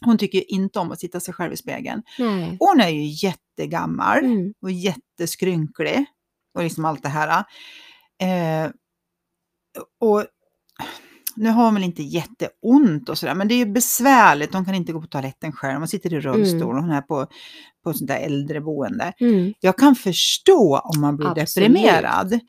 Hon 0.00 0.18
tycker 0.18 0.50
inte 0.52 0.78
om 0.78 0.92
att 0.92 0.98
titta 0.98 1.20
sig 1.20 1.34
själv 1.34 1.52
i 1.52 1.56
spegeln. 1.56 2.02
nej. 2.18 2.56
Hon 2.60 2.80
är 2.80 2.88
ju 2.88 3.04
jättegammal 3.28 4.18
Mm. 4.24 4.52
och 4.62 4.70
jätteskrynklig 4.70 6.04
och 6.54 6.62
liksom 6.62 6.84
allt 6.84 7.02
det 7.02 7.08
här. 7.08 7.44
Eh, 8.22 8.70
och 10.00 10.24
nu 11.36 11.50
har 11.50 11.64
hon 11.64 11.74
väl 11.74 11.84
inte 11.84 12.02
jätteont 12.02 13.08
och 13.08 13.18
sådär, 13.18 13.34
men 13.34 13.48
det 13.48 13.54
är 13.54 13.66
ju 13.66 13.66
besvärligt. 13.72 14.54
Hon 14.54 14.64
kan 14.64 14.74
inte 14.74 14.92
gå 14.92 15.00
på 15.00 15.06
toaletten 15.06 15.52
själv, 15.52 15.78
hon 15.78 15.88
sitter 15.88 16.14
i 16.14 16.20
rullstol, 16.20 16.76
hon 16.76 16.90
är 16.90 17.00
på, 17.02 17.26
på 17.84 17.92
sånt 17.92 18.08
där 18.08 18.18
äldreboende. 18.20 19.12
Mm. 19.20 19.54
Jag 19.60 19.78
kan 19.78 19.94
förstå 19.94 20.78
om 20.78 21.00
man 21.00 21.16
blir 21.16 21.38
Absolut. 21.38 21.68
deprimerad. 21.68 22.40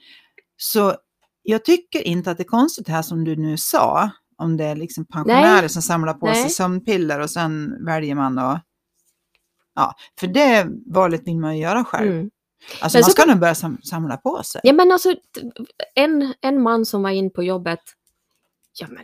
Så 0.57 0.95
jag 1.41 1.65
tycker 1.65 2.01
inte 2.07 2.31
att 2.31 2.37
det 2.37 2.43
är 2.43 2.45
konstigt 2.45 2.85
det 2.85 2.91
här 2.91 3.01
som 3.01 3.23
du 3.23 3.35
nu 3.35 3.57
sa, 3.57 4.09
om 4.37 4.57
det 4.57 4.63
är 4.63 4.75
liksom 4.75 5.05
pensionärer 5.05 5.61
Nej. 5.61 5.69
som 5.69 5.81
samlar 5.81 6.13
på 6.13 6.27
sig 6.27 6.41
Nej. 6.41 6.49
sömnpiller 6.49 7.19
och 7.19 7.29
sen 7.29 7.85
väljer 7.85 8.15
man 8.15 8.39
att... 8.39 8.63
Ja, 9.75 9.93
för 10.19 10.27
det 10.27 10.67
valet 10.85 11.21
vill 11.27 11.37
man 11.37 11.57
ju 11.57 11.63
göra 11.63 11.83
själv. 11.83 12.11
Mm. 12.11 12.29
Alltså 12.81 12.97
Men 12.97 13.01
man 13.01 13.03
så 13.03 13.11
ska 13.11 13.25
nog 13.25 13.39
börja 13.39 13.55
sam 13.55 13.77
samla 13.83 14.17
på 14.17 14.43
sig. 14.43 14.61
Ja 14.63 14.73
men 14.73 14.91
alltså, 14.91 15.15
en, 15.95 16.33
en 16.41 16.61
man 16.61 16.85
som 16.85 17.03
var 17.03 17.09
in 17.09 17.33
på 17.33 17.43
jobbet, 17.43 17.79
ja 18.79 18.87
men 18.89 19.03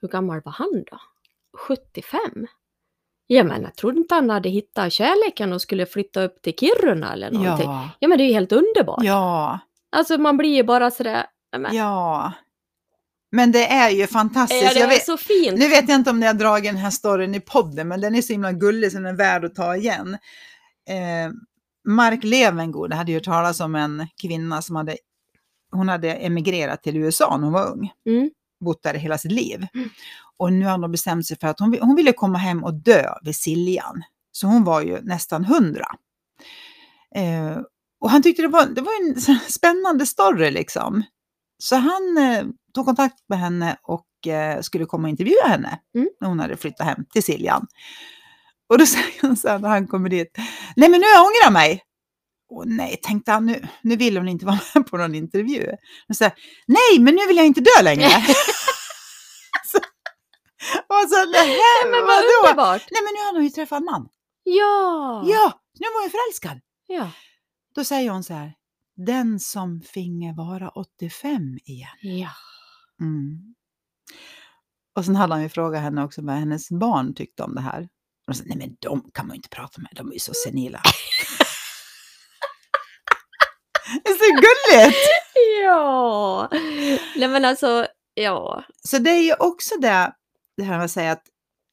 hur 0.00 0.08
gammal 0.08 0.40
var 0.44 0.52
han 0.52 0.84
då? 0.90 0.98
75? 1.58 2.20
Ja 3.26 3.44
men 3.44 3.62
jag 3.62 3.74
trodde 3.76 3.98
inte 3.98 4.14
han 4.14 4.30
hade 4.30 4.48
hittat 4.48 4.92
kärleken 4.92 5.52
och 5.52 5.62
skulle 5.62 5.86
flytta 5.86 6.22
upp 6.22 6.42
till 6.42 6.54
Kiruna 6.58 7.12
eller 7.12 7.30
någonting. 7.30 7.70
Ja, 7.70 7.88
Ja, 7.98 8.08
men 8.08 8.18
det 8.18 8.24
är 8.24 8.28
ju 8.28 8.34
helt 8.34 8.52
underbart. 8.52 9.04
ja, 9.04 9.58
Alltså 9.92 10.18
man 10.18 10.36
blir 10.36 10.56
ju 10.56 10.62
bara 10.62 10.90
sådär, 10.90 11.26
men, 11.58 11.76
ja. 11.76 12.32
Men 13.32 13.52
det 13.52 13.66
är 13.72 13.90
ju 13.90 14.06
fantastiskt. 14.06 14.62
ja, 14.62 14.74
det 14.74 14.80
är 14.80 14.88
vet, 14.88 15.04
så 15.04 15.16
fint. 15.16 15.58
Nu 15.58 15.68
vet 15.68 15.88
jag 15.88 15.94
inte 15.96 16.10
om 16.10 16.20
ni 16.20 16.26
har 16.26 16.34
dragit 16.34 16.72
den 16.72 16.76
här 16.76 16.90
storyn 16.90 17.34
i 17.34 17.40
podden, 17.40 17.88
men 17.88 18.00
den 18.00 18.14
är 18.14 18.22
så 18.22 18.32
himla 18.32 18.52
gullig 18.52 18.92
så 18.92 18.98
den 18.98 19.06
är 19.06 19.12
värd 19.16 19.44
att 19.44 19.54
ta 19.54 19.76
igen. 19.76 20.14
Eh, 20.88 21.32
Mark 21.88 22.24
Levengood 22.24 22.92
hade 22.92 23.10
ju 23.12 23.16
hört 23.16 23.24
talas 23.24 23.60
om 23.60 23.74
en 23.74 24.06
kvinna 24.22 24.62
som 24.62 24.76
hade, 24.76 24.96
hon 25.72 25.88
hade 25.88 26.14
emigrerat 26.14 26.82
till 26.82 26.96
USA 26.96 27.36
när 27.36 27.44
hon 27.44 27.52
var 27.52 27.66
ung, 27.72 27.90
Mm. 28.06 28.30
bott 28.64 28.82
där 28.82 28.94
hela 28.94 29.18
sitt 29.18 29.32
liv. 29.32 29.66
Mm. 29.74 29.88
Och 30.36 30.52
nu 30.52 30.64
har 30.64 30.78
hon 30.78 30.92
bestämt 30.92 31.26
sig 31.26 31.38
för 31.38 31.48
att 31.48 31.60
hon, 31.60 31.78
hon 31.80 31.96
ville 31.96 32.12
komma 32.12 32.38
hem 32.38 32.64
och 32.64 32.74
dö 32.74 33.04
vid 33.22 33.36
Siljan. 33.36 34.02
Så 34.32 34.46
hon 34.46 34.64
var 34.64 34.82
ju 34.82 35.00
nästan 35.02 35.44
hundra. 35.44 35.86
Eh, 37.14 37.58
och 38.00 38.10
han 38.10 38.22
tyckte 38.22 38.42
det 38.42 38.48
var, 38.48 38.66
det 38.66 38.80
var 38.80 38.92
en 39.08 39.20
spännande 39.50 40.06
story 40.06 40.50
liksom. 40.50 41.02
Så 41.58 41.76
han 41.76 42.16
eh, 42.18 42.44
tog 42.74 42.86
kontakt 42.86 43.18
med 43.28 43.38
henne 43.38 43.76
och 43.82 44.26
eh, 44.26 44.60
skulle 44.60 44.84
komma 44.84 45.04
och 45.06 45.10
intervjua 45.10 45.46
henne 45.46 45.80
Mm. 45.94 46.08
när 46.20 46.28
hon 46.28 46.40
hade 46.40 46.56
flyttat 46.56 46.86
hem 46.86 47.04
till 47.12 47.22
Siljan. 47.22 47.66
Och 48.68 48.78
då 48.78 48.86
säger 48.94 49.22
han 49.22 49.36
så 49.36 49.48
här 49.48 49.58
när 49.58 49.68
han 49.68 49.86
kommer 49.86 50.08
dit, 50.08 50.38
nej 50.76 50.88
men 50.88 51.00
nu 51.00 51.06
jag 51.06 51.20
ångrar 51.22 51.50
mig. 51.50 51.82
Och 52.52 52.68
nej, 52.68 52.96
tänkte 53.02 53.32
han, 53.32 53.46
nu, 53.46 53.68
nu 53.82 53.96
vill 53.96 54.16
hon 54.16 54.28
inte 54.28 54.46
vara 54.50 54.58
med 54.74 54.86
på 54.86 54.96
någon 54.96 55.14
intervju. 55.14 55.66
Och 56.08 56.16
så 56.16 56.24
här, 56.24 56.32
nej 56.66 56.98
men 57.00 57.14
nu 57.14 57.26
vill 57.26 57.36
jag 57.36 57.46
inte 57.46 57.60
dö 57.60 57.82
längre. 57.82 58.08
så, 59.66 59.78
och 60.86 61.08
så, 61.10 61.24
nej, 61.32 61.58
men 61.90 62.06
vad 62.06 62.22
underbart! 62.24 62.82
Nej 62.90 63.02
men 63.02 63.12
nu 63.14 63.20
har 63.26 63.32
hon 63.34 63.44
ju 63.44 63.50
träffat 63.50 63.78
en 63.78 63.84
man. 63.84 64.08
Ja! 64.42 65.22
Ja, 65.26 65.60
nu 65.80 65.86
var 65.94 66.02
hon 66.02 66.10
förälskad. 66.10 66.60
ja! 66.86 67.10
Då 67.74 67.84
säger 67.84 68.10
hon 68.10 68.24
så 68.24 68.34
här, 68.34 68.52
den 69.06 69.40
som 69.40 69.80
finge 69.80 70.34
vara 70.36 70.68
85 70.68 71.58
igen. 71.64 71.88
Ja. 72.00 72.30
Mm. 73.00 73.54
Och 74.96 75.04
sen 75.04 75.16
hade 75.16 75.34
han 75.34 75.42
ju 75.42 75.48
frågat 75.48 75.82
henne 75.82 76.04
också 76.04 76.22
vad 76.22 76.34
hennes 76.34 76.70
barn 76.70 77.14
tyckte 77.14 77.42
om 77.42 77.54
det 77.54 77.60
här. 77.60 77.88
Och 78.28 78.36
så, 78.36 78.42
nej 78.46 78.56
men 78.58 78.76
de 78.80 79.10
kan 79.14 79.26
man 79.26 79.34
ju 79.34 79.38
inte 79.38 79.48
prata 79.48 79.80
med, 79.80 79.90
de 79.96 80.08
är 80.08 80.12
ju 80.12 80.18
så 80.18 80.32
senila. 80.34 80.80
det 84.04 84.10
är 84.10 84.14
så 84.14 84.34
gulligt! 84.34 84.96
Ja! 85.64 86.48
Nej 87.16 87.28
men 87.28 87.44
alltså, 87.44 87.86
ja. 88.14 88.64
Så 88.88 88.98
det 88.98 89.10
är 89.10 89.22
ju 89.22 89.34
också 89.38 89.74
det, 89.80 90.12
det 90.56 90.62
här 90.62 90.76
med 90.76 90.84
att 90.84 90.90
säga 90.90 91.12
att 91.12 91.22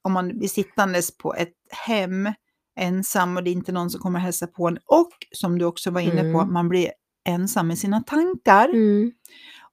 om 0.03 0.12
man 0.13 0.38
blir 0.38 0.48
sittandes 0.48 1.17
på 1.17 1.34
ett 1.36 1.53
hem 1.88 2.34
ensam 2.79 3.38
och 3.38 3.43
det 3.43 3.50
är 3.50 3.51
inte 3.51 3.72
någon 3.72 3.89
som 3.89 4.01
kommer 4.01 4.19
hälsa 4.19 4.48
på 4.48 4.67
en 4.67 4.77
och 4.86 5.12
som 5.31 5.60
du 5.60 5.65
också 5.65 5.91
var 5.91 6.01
inne 6.01 6.22
på, 6.22 6.39
Mm. 6.39 6.53
man 6.53 6.69
blir 6.69 6.91
ensam 7.29 7.67
med 7.67 7.77
sina 7.77 8.01
tankar. 8.01 8.69
Mm. 8.69 9.12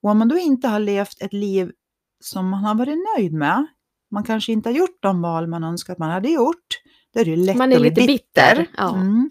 Och 0.05 0.11
om 0.11 0.19
man 0.19 0.29
då 0.29 0.39
inte 0.39 0.69
har 0.69 0.79
levt 0.79 1.23
ett 1.23 1.33
liv 1.33 1.73
som 2.21 2.49
man 2.49 2.65
har 2.65 2.75
varit 2.75 2.99
nöjd 3.17 3.33
med, 3.33 3.67
man 4.11 4.25
kanske 4.25 4.53
inte 4.53 4.69
har 4.69 4.75
gjort 4.75 4.99
de 5.03 5.23
val 5.23 5.47
man 5.47 5.65
önskar 5.65 5.93
att 5.93 5.99
man 5.99 6.11
hade 6.11 6.29
gjort, 6.29 6.67
då 7.15 7.21
är 7.21 7.25
det 7.25 7.37
lätt 7.37 7.57
Man 7.57 7.73
är 7.73 7.77
att 7.77 7.81
bli 7.83 7.91
lite 7.91 8.07
bitter, 8.07 8.67
ja. 8.77 8.95
Mm. 8.95 9.31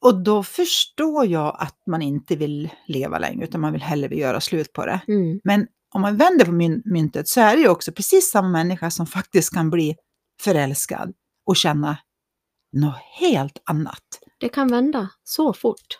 Och 0.00 0.22
då 0.22 0.42
förstår 0.42 1.26
jag 1.26 1.56
att 1.58 1.82
man 1.86 2.02
inte 2.02 2.36
vill 2.36 2.70
leva 2.86 3.18
längre, 3.18 3.44
utan 3.44 3.60
man 3.60 3.72
vill 3.72 3.82
hellre 3.82 4.16
göra 4.16 4.40
slut 4.40 4.72
på 4.72 4.86
det. 4.86 5.00
Mm. 5.08 5.40
Men 5.44 5.66
om 5.94 6.00
man 6.00 6.16
vänder 6.16 6.44
på 6.44 6.52
myn- 6.52 6.82
myntet 6.84 7.28
så 7.28 7.40
är 7.40 7.56
det 7.56 7.62
ju 7.62 7.68
också 7.68 7.92
precis 7.92 8.30
samma 8.30 8.48
människa 8.48 8.90
som 8.90 9.06
faktiskt 9.16 9.54
kan 9.54 9.70
bli 9.70 9.96
förälskad 10.40 11.12
och 11.46 11.56
känna 11.56 11.98
något 12.72 13.00
helt 13.20 13.62
annat. 13.64 14.04
Det 14.40 14.48
kan 14.48 14.68
vända 14.68 15.08
så 15.24 15.52
fort. 15.52 15.98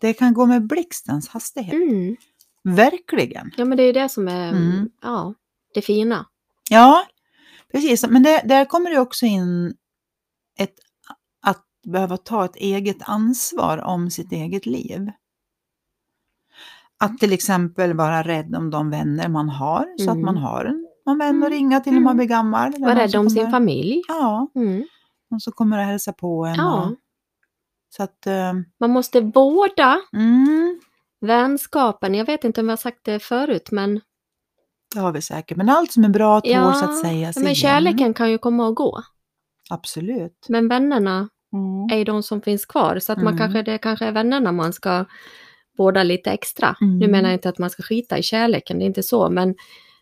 Det 0.00 0.12
kan 0.14 0.34
gå 0.34 0.46
med 0.46 0.66
blixtens 0.66 1.28
hastighet. 1.28 1.74
Mm. 1.74 2.16
Verkligen. 2.64 3.50
Ja 3.56 3.64
men 3.64 3.76
det 3.78 3.82
är 3.82 3.92
det 3.92 4.08
som 4.08 4.28
är, 4.28 4.48
Mm. 4.52 4.90
ja, 5.02 5.34
det 5.74 5.82
fina. 5.82 6.26
Ja, 6.70 7.04
precis. 7.72 8.06
Men 8.08 8.22
det, 8.22 8.42
där 8.44 8.64
kommer 8.64 8.90
det 8.90 8.98
också 9.00 9.26
in 9.26 9.74
ett, 10.58 10.74
att 11.42 11.64
behöva 11.86 12.16
ta 12.16 12.44
ett 12.44 12.56
eget 12.56 12.96
ansvar 13.00 13.78
om 13.78 14.10
sitt 14.10 14.32
eget 14.32 14.66
liv. 14.66 15.10
Att 17.00 17.18
till 17.18 17.32
exempel 17.32 17.94
vara 17.94 18.22
rädd 18.22 18.54
om 18.56 18.70
de 18.70 18.90
vänner 18.90 19.28
man 19.28 19.48
har, 19.48 19.86
så 19.98 20.10
att 20.10 20.16
Mm. 20.16 20.24
man 20.24 20.36
har 20.36 20.64
en- 20.64 20.86
någon 21.06 21.18
vän 21.18 21.28
att 21.28 21.34
Mm. 21.48 21.50
ringa 21.50 21.80
till 21.80 21.92
när 21.92 22.00
man 22.00 22.10
Mm. 22.10 22.16
blir 22.16 22.26
gammal. 22.26 22.72
Var 22.78 22.94
rädd 22.94 23.16
om 23.16 23.30
sin 23.30 23.50
familj. 23.50 24.02
Ja, 24.08 24.48
Mm. 24.54 24.84
någon 25.30 25.40
som 25.40 25.52
kommer 25.52 25.78
att 25.78 25.86
hälsa 25.86 26.12
på 26.12 26.44
en. 26.44 26.54
Ja. 26.54 26.84
Och, 26.84 26.96
så 27.88 28.02
att, 28.02 28.26
eh, 28.26 28.52
Man 28.80 28.90
måste 28.90 29.20
vårda 29.20 30.00
mm, 30.12 30.80
vänskapen. 31.20 32.14
Jag 32.14 32.24
vet 32.24 32.44
inte 32.44 32.60
om 32.60 32.66
jag 32.68 32.72
har 32.72 32.76
sagt 32.76 32.98
det 33.02 33.18
förut 33.18 33.68
men, 33.72 34.00
det 34.94 35.00
har 35.00 35.12
vi 35.12 35.22
säkert. 35.22 35.56
Men 35.56 35.68
allt 35.68 35.92
som 35.92 36.04
är 36.04 36.08
bra 36.08 36.40
tål 36.40 36.50
Ja, 36.50 36.84
att 36.84 36.98
säga 37.00 37.12
ja, 37.26 37.32
sig 37.32 37.42
men 37.42 37.52
igen. 37.52 37.54
kärleken 37.54 38.14
kan 38.14 38.30
ju 38.30 38.38
komma 38.38 38.66
och 38.66 38.74
gå. 38.76 39.02
Absolut. 39.70 40.46
Men 40.48 40.68
vännerna 40.68 41.28
Mm. 41.52 41.88
är 41.92 41.96
ju 41.98 42.04
de 42.04 42.22
som 42.22 42.42
finns 42.42 42.66
kvar. 42.66 42.98
Så 42.98 43.12
att 43.12 43.18
man 43.18 43.26
Mm. 43.34 43.38
kanske, 43.38 43.62
det 43.62 43.78
kanske 43.78 44.04
är 44.06 44.12
vännerna 44.12 44.52
man 44.52 44.72
ska 44.72 45.04
vårda 45.78 46.02
lite 46.02 46.30
extra. 46.30 46.76
Nu 46.80 46.86
Mm. 46.86 47.10
menar 47.10 47.28
jag 47.28 47.36
inte 47.36 47.48
att 47.48 47.58
man 47.58 47.70
ska 47.70 47.82
skita 47.82 48.18
i 48.18 48.22
kärleken, 48.22 48.78
det 48.78 48.84
är 48.84 48.86
inte 48.86 49.02
så. 49.02 49.30
Men 49.30 49.48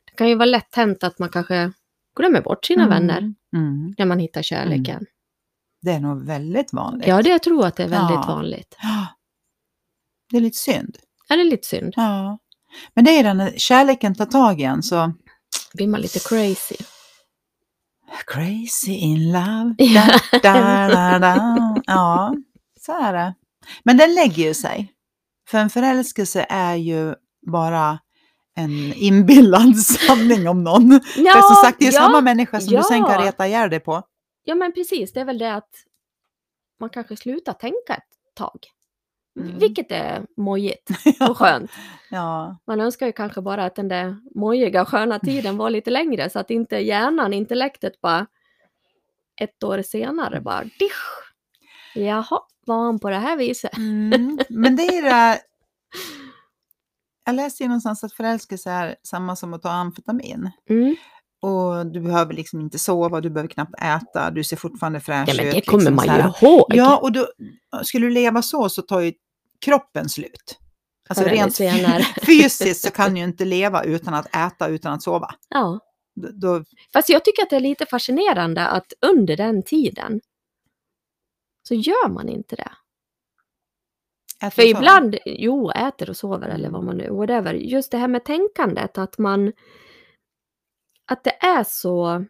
det 0.04 0.16
kan 0.16 0.28
ju 0.28 0.34
vara 0.34 0.46
lätt 0.46 0.74
hänt 0.74 1.04
att 1.04 1.18
man 1.18 1.28
kanske 1.28 1.72
glömmer 2.16 2.40
bort 2.40 2.64
sina 2.64 2.82
Mm. 2.84 2.94
vänner 2.94 3.18
Mm. 3.56 3.94
när 3.98 4.06
man 4.06 4.18
hittar 4.18 4.42
kärleken. 4.42 5.06
Det 5.86 5.92
är 5.92 6.00
nog 6.00 6.26
väldigt 6.26 6.72
vanligt. 6.72 7.08
Ja, 7.08 7.22
det 7.22 7.28
jag 7.28 7.42
tror 7.42 7.66
att 7.66 7.76
det 7.76 7.82
är 7.84 7.88
väldigt 7.88 8.16
Ja. 8.16 8.24
vanligt. 8.28 8.76
Det 10.30 10.36
är 10.36 10.40
lite 10.40 10.56
synd. 10.56 10.96
Ja, 11.28 11.36
det 11.36 11.42
är 11.42 11.44
lite 11.44 11.66
synd. 11.66 11.92
Ja. 11.96 12.38
Men 12.94 13.04
det 13.04 13.10
är 13.10 13.24
den 13.24 13.36
när 13.36 13.50
kärleken 13.56 14.14
tar 14.14 14.26
tag 14.26 14.60
igen 14.60 14.82
så 14.82 15.12
blir 15.74 15.88
man 15.88 16.00
lite 16.00 16.18
crazy. 16.18 16.76
crazy 18.26 18.92
in 18.92 19.32
love. 19.32 19.74
Ja. 19.78 20.06
Da, 20.42 20.52
da, 20.88 20.88
da, 20.88 21.18
da. 21.18 21.76
Ja, 21.86 22.34
så 22.80 22.92
är 23.02 23.12
det. 23.12 23.34
Men 23.84 23.96
den 23.96 24.14
lägger 24.14 24.42
ju 24.42 24.54
sig. 24.54 24.92
För 25.48 25.58
en 25.58 25.70
förälskelse 25.70 26.46
är 26.48 26.74
ju 26.74 27.14
bara 27.52 27.98
en 28.56 28.92
inbillad 28.92 29.76
sanning 30.06 30.48
om 30.48 30.64
någon. 30.64 31.00
Ja, 31.16 31.32
För 31.32 31.40
som 31.42 31.64
sagt, 31.64 31.78
det 31.78 31.86
är 31.86 31.92
ja, 31.92 32.00
samma 32.00 32.20
människa 32.20 32.60
som 32.60 32.72
ja. 32.74 32.78
du 32.80 32.84
sen 32.84 33.04
kan 33.04 33.22
reta 33.22 33.46
ihjäl 33.46 33.70
dig 33.70 33.80
på. 33.80 34.02
Ja, 34.46 34.54
men 34.54 34.72
precis. 34.72 35.12
Det 35.12 35.20
är 35.20 35.24
väl 35.24 35.38
det 35.38 35.54
att 35.54 35.70
man 36.80 36.90
kanske 36.90 37.16
slutar 37.16 37.52
tänka 37.52 37.94
ett 37.94 38.34
tag. 38.34 38.58
Mm. 39.40 39.58
Vilket 39.58 39.92
är 39.92 40.26
mojigt 40.36 40.90
och 41.30 41.38
skönt. 41.38 41.70
Ja, 42.10 42.56
Man 42.66 42.80
önskar 42.80 43.06
ju 43.06 43.12
kanske 43.12 43.40
bara 43.40 43.64
att 43.64 43.74
den 43.74 43.88
där 43.88 44.16
mojiga 44.34 44.84
sköna 44.84 45.18
tiden 45.18 45.56
var 45.56 45.70
lite 45.70 45.90
längre 45.90 46.30
så 46.30 46.38
att 46.38 46.50
inte 46.50 46.76
hjärnan, 46.76 47.32
intellektet 47.32 48.00
bara 48.00 48.26
ett 49.40 49.64
år 49.64 49.82
senare 49.82 50.40
bara 50.40 50.62
disch. 50.64 51.32
Jaha, 51.94 52.40
var 52.66 52.76
han 52.84 52.98
på 52.98 53.10
det 53.10 53.16
här 53.18 53.36
viset? 53.36 53.76
mm. 53.76 54.38
men 54.48 54.76
det 54.76 54.82
är 54.82 55.02
det 55.02 55.10
här- 55.10 55.38
Jag 57.24 57.34
läste 57.34 57.62
ju 57.62 57.68
någonstans 57.68 58.04
att 58.04 58.12
förälskelse 58.12 58.70
är 58.70 58.96
samma 59.02 59.36
som 59.36 59.54
att 59.54 59.62
ta 59.62 59.70
amfetamin. 59.70 60.50
Mm. 60.70 60.96
Och 61.46 61.86
du 61.86 62.00
behöver 62.00 62.34
liksom 62.34 62.60
inte 62.60 62.78
sova, 62.78 63.20
du 63.20 63.30
behöver 63.30 63.48
knappt 63.48 63.74
äta, 63.82 64.30
du 64.30 64.44
ser 64.44 64.56
fortfarande 64.56 65.00
fräsch 65.00 65.28
Ja 65.28 65.34
ut. 65.34 65.40
men 65.40 65.54
det 65.54 65.60
kommer 65.60 65.90
liksom 65.90 65.96
man 65.96 66.16
ju 66.42 66.46
ihåg. 66.46 66.64
Ja, 66.68 66.96
och 66.96 67.12
då, 67.12 67.26
skulle 67.82 68.06
du 68.06 68.10
leva 68.10 68.42
så 68.42 68.68
så 68.68 68.82
tar 68.82 69.00
ju 69.00 69.12
kroppen 69.60 70.08
slut. 70.08 70.58
Alltså 71.08 71.24
Förr 71.24 71.30
eller 71.30 71.42
rent 71.42 71.54
senare. 71.54 72.02
fysiskt 72.26 72.84
så 72.84 72.90
kan 72.90 73.14
du 73.14 73.20
inte 73.20 73.44
leva 73.44 73.82
utan 73.84 74.14
att 74.14 74.36
äta, 74.36 74.68
utan 74.68 74.92
att 74.92 75.02
sova. 75.02 75.34
ja. 75.48 75.80
Då, 76.32 76.64
Fast 76.92 77.08
jag 77.08 77.24
tycker 77.24 77.42
att 77.42 77.50
det 77.50 77.56
är 77.56 77.60
lite 77.60 77.86
fascinerande 77.86 78.66
att 78.66 78.92
under 79.06 79.36
den 79.36 79.62
tiden 79.62 80.20
så 81.68 81.74
gör 81.74 82.08
man 82.08 82.28
inte 82.28 82.56
det. 82.56 82.72
äter 84.46 84.50
För 84.50 84.62
ibland, 84.62 85.16
jo, 85.24 85.70
äter 85.70 86.10
och 86.10 86.16
sover 86.16 86.48
eller 86.48 86.70
vad 86.70 86.84
man 86.84 86.96
nu, 86.96 87.10
whatever. 87.10 87.54
Just 87.54 87.90
det 87.90 87.98
här 87.98 88.08
med 88.08 88.24
tänkandet, 88.24 88.98
att 88.98 89.18
man, 89.18 89.52
att 91.06 91.24
det 91.24 91.44
är 91.44 91.64
så, 91.64 92.24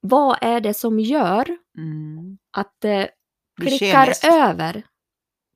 vad 0.00 0.38
är 0.40 0.60
det 0.60 0.74
som 0.74 1.00
gör 1.00 1.56
Mm. 1.78 2.38
att 2.50 2.74
det 2.78 3.10
klickar 3.60 4.04
kemiskt. 4.04 4.24
över 4.24 4.82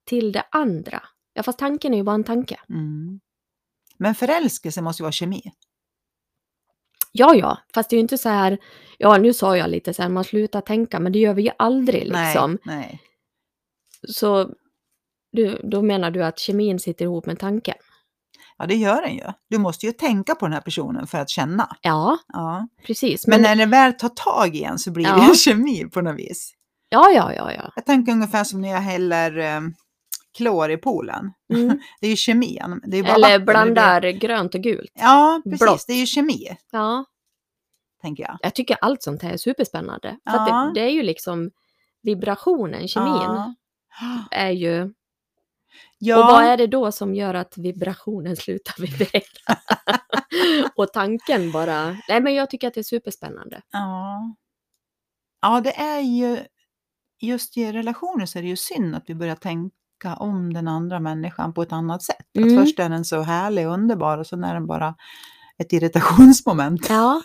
till 0.05 0.33
det 0.33 0.45
andra? 0.51 1.03
Ja, 1.33 1.43
fast 1.43 1.59
tanken 1.59 1.93
är 1.95 1.99
ju 1.99 2.03
bara 2.05 2.15
en 2.15 2.25
tanke. 2.25 2.61
Mm. 2.69 3.21
Men 3.99 4.15
förälskelse 4.15 4.83
måste 4.83 5.03
ju 5.03 5.05
vara 5.05 5.13
kemi. 5.13 5.43
Ja, 7.13 7.35
ja, 7.35 7.59
fast 7.75 7.91
det 7.91 7.95
är 7.97 7.99
ju 7.99 8.03
inte 8.03 8.19
så 8.19 8.29
här, 8.29 8.59
ja 8.99 9.19
nu 9.19 9.33
sa 9.35 9.57
jag 9.57 9.71
lite 9.71 9.95
så 9.95 10.03
här, 10.03 10.09
man 10.09 10.25
slutar 10.25 10.61
tänka, 10.61 11.01
men 11.01 11.13
det 11.13 11.19
gör 11.19 11.35
vi 11.35 11.43
ju 11.43 11.51
aldrig 11.59 12.03
liksom. 12.03 12.59
Nej, 12.65 12.77
nej. 12.77 13.01
Så 14.09 14.51
du, 15.33 15.61
då 15.65 15.83
menar 15.83 16.11
du 16.11 16.25
att 16.25 16.39
kemin 16.39 16.79
sitter 16.79 17.05
ihop 17.05 17.27
med 17.27 17.39
tanken? 17.39 17.75
Ja, 18.59 18.67
det 18.67 18.75
gör 18.75 19.03
den 19.03 19.15
ju. 19.15 19.25
Du 19.51 19.59
måste 19.59 19.87
ju 19.87 19.93
tänka 19.93 20.35
på 20.35 20.47
den 20.47 20.53
här 20.53 20.61
personen 20.61 21.07
för 21.07 21.19
att 21.19 21.31
känna. 21.31 21.77
Ja, 21.81 22.19
Ja. 22.33 22.69
precis. 22.87 23.27
Men, 23.27 23.43
Men, 23.43 23.59
när 23.59 23.67
det 23.67 23.71
väl 23.71 23.93
tar 23.93 24.09
tag 24.09 24.57
i 24.57 24.63
en 24.63 24.79
så 24.79 24.91
blir 24.91 25.05
Ja. 25.07 25.17
det 25.17 25.27
ju 25.27 25.35
kemi 25.35 25.85
på 25.85 26.01
något 26.01 26.17
vis. 26.19 26.55
ja, 26.89 27.11
ja, 27.11 27.33
ja, 27.33 27.53
ja. 27.53 27.73
Jag 27.77 27.87
tänker 27.87 28.13
ungefär 28.13 28.45
som 28.45 28.61
när 28.61 28.69
jag 28.69 28.81
häller 28.81 29.39
eh, 29.39 29.61
klor 30.37 30.71
i 30.71 30.77
poolen. 30.77 31.33
Mm. 31.55 31.69
Det 32.01 32.07
är 32.07 32.11
ju 32.11 32.17
kemin. 32.17 32.81
Det 32.87 32.97
är 32.97 33.03
bara 33.03 33.15
Eller 33.15 33.29
vatten, 33.39 33.45
blandar 33.45 34.01
blir- 34.01 34.13
grönt 34.13 34.55
och 34.55 34.61
gult. 34.61 34.93
Ja, 34.95 35.41
precis. 35.45 35.61
blått. 35.61 35.85
Det 35.87 35.93
är 35.93 35.97
ju 36.01 36.07
kemi, 36.07 36.57
Ja, 36.71 37.05
tänker 38.03 38.23
jag. 38.23 38.39
jag 38.43 38.55
tycker 38.55 38.77
allt 38.81 39.03
sånt 39.03 39.23
här 39.23 39.31
är 39.33 39.37
superspännande. 39.37 40.19
För 40.31 40.37
Ja. 40.37 40.73
det, 40.75 40.81
det 40.81 40.87
är 40.87 40.91
ju 40.93 41.03
liksom 41.03 41.51
vibrationen, 42.03 42.89
kemin, 42.89 43.13
Ja. 43.13 43.55
är 44.31 44.51
ju... 44.51 44.93
Ja. 45.99 46.19
Och 46.19 46.25
vad 46.25 46.45
är 46.45 46.57
det 46.57 46.67
då 46.67 46.93
som 46.93 47.15
gör 47.15 47.35
att 47.35 47.59
vibrationen 47.59 48.37
slutar 48.45 48.83
vibrera? 48.83 49.59
och 50.77 50.93
tanken 50.93 51.53
bara... 51.53 51.97
Nej, 52.09 52.21
men 52.21 52.35
jag 52.35 52.51
tycker 52.51 52.69
att 52.69 52.75
det 52.75 52.81
är 52.81 52.83
superspännande. 52.83 53.61
Ja. 53.71 54.35
ja, 55.43 55.61
det 55.61 55.81
är 55.81 56.01
ju 56.01 56.39
just 57.21 57.57
i 57.57 57.73
relationer 57.73 58.27
så 58.27 58.39
är 58.39 58.43
det 58.43 58.49
ju 58.49 58.57
synd 58.57 58.95
att 58.95 59.05
vi 59.07 59.15
börjar 59.15 59.37
tänka 59.37 60.17
om 60.17 60.53
den 60.53 60.69
andra 60.69 61.01
människan 61.01 61.55
på 61.55 61.63
ett 61.63 61.73
annat 61.73 62.03
sätt. 62.03 62.37
Mm. 62.39 62.59
Att 62.59 62.65
först 62.65 62.79
är 62.79 62.89
den 62.89 63.05
så 63.05 63.21
härlig 63.23 63.67
och 63.67 63.75
underbar 63.75 64.19
och 64.19 64.27
sen 64.27 64.45
är 64.45 64.55
den 64.55 64.67
bara 64.67 64.95
ett 65.59 65.73
irritationsmoment. 65.73 66.87
Ja, 66.89 67.23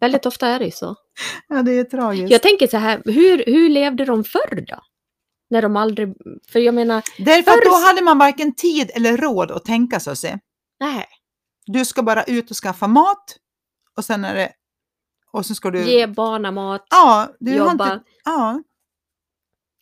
väldigt 0.00 0.26
ofta 0.26 0.48
är 0.48 0.58
det 0.58 0.64
ju 0.64 0.70
så. 0.70 0.96
Ja, 1.48 1.62
det 1.62 1.72
är 1.72 1.84
tragiskt. 1.84 2.30
Jag 2.30 2.42
tänker 2.42 2.66
så 2.66 2.76
här, 2.76 3.02
hur, 3.04 3.44
hur 3.46 3.68
levde 3.68 4.04
de 4.04 4.24
förr 4.24 4.64
då? 4.68 4.78
När 5.50 5.62
de 5.62 5.76
aldrig... 5.76 6.14
För 6.48 6.58
jag 6.60 6.74
menar, 6.74 7.02
Därför 7.18 7.50
att 7.50 7.56
förr- 7.58 7.64
då 7.64 7.86
hade 7.86 8.02
man 8.04 8.18
varken 8.18 8.54
tid 8.54 8.90
eller 8.94 9.16
råd 9.16 9.50
att 9.50 9.64
tänka 9.64 10.00
så. 10.00 10.16
Se. 10.16 10.38
nej, 10.80 11.06
Du 11.66 11.84
ska 11.84 12.02
bara 12.02 12.24
ut 12.24 12.50
och 12.50 12.56
skaffa 12.56 12.86
mat 12.86 13.36
och 13.96 14.04
sen 14.04 14.24
är 14.24 14.34
det... 14.34 14.52
Och 15.32 15.46
så 15.46 15.54
ska 15.54 15.70
du... 15.70 15.90
ge 15.90 16.06
barnen 16.06 16.54
mat, 16.54 16.86
Ja, 16.90 17.28
du 17.40 17.50
har 17.60 17.70
jobba. 17.70 17.92
inte... 17.92 18.04
Ja. 18.24 18.62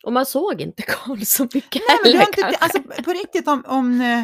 Och 0.03 0.13
man 0.13 0.25
såg 0.25 0.61
inte 0.61 0.83
Karl 0.83 1.21
så 1.21 1.43
mycket 1.43 1.81
Nej, 1.87 1.97
men 2.03 2.11
du 2.11 2.17
har 2.17 2.27
inte, 2.27 2.57
alltså, 2.59 2.81
på 3.03 3.11
riktigt 3.11 3.47
om, 3.47 3.63
om 3.67 4.01
eh, 4.01 4.19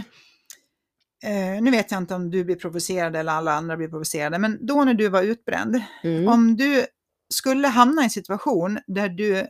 eh, 1.56 1.62
nu 1.62 1.72
vet 1.72 1.92
jag 1.92 1.98
inte 1.98 2.16
om 2.16 2.32
du 2.32 2.44
blir 2.44 2.56
provocerad 2.56 3.16
eller 3.16 3.32
alla 3.34 3.54
andra 3.54 3.78
blir 3.78 3.88
provocerade, 3.88 4.40
men 4.40 4.66
då 4.66 4.84
när 4.84 4.94
du 4.94 5.10
var 5.10 5.24
utbränd, 5.24 5.82
Mm. 6.04 6.28
om 6.28 6.56
du 6.56 6.86
skulle 7.34 7.68
hamna 7.68 8.02
i 8.02 8.04
en 8.04 8.10
situation 8.10 8.80
där 8.88 9.10
du 9.10 9.48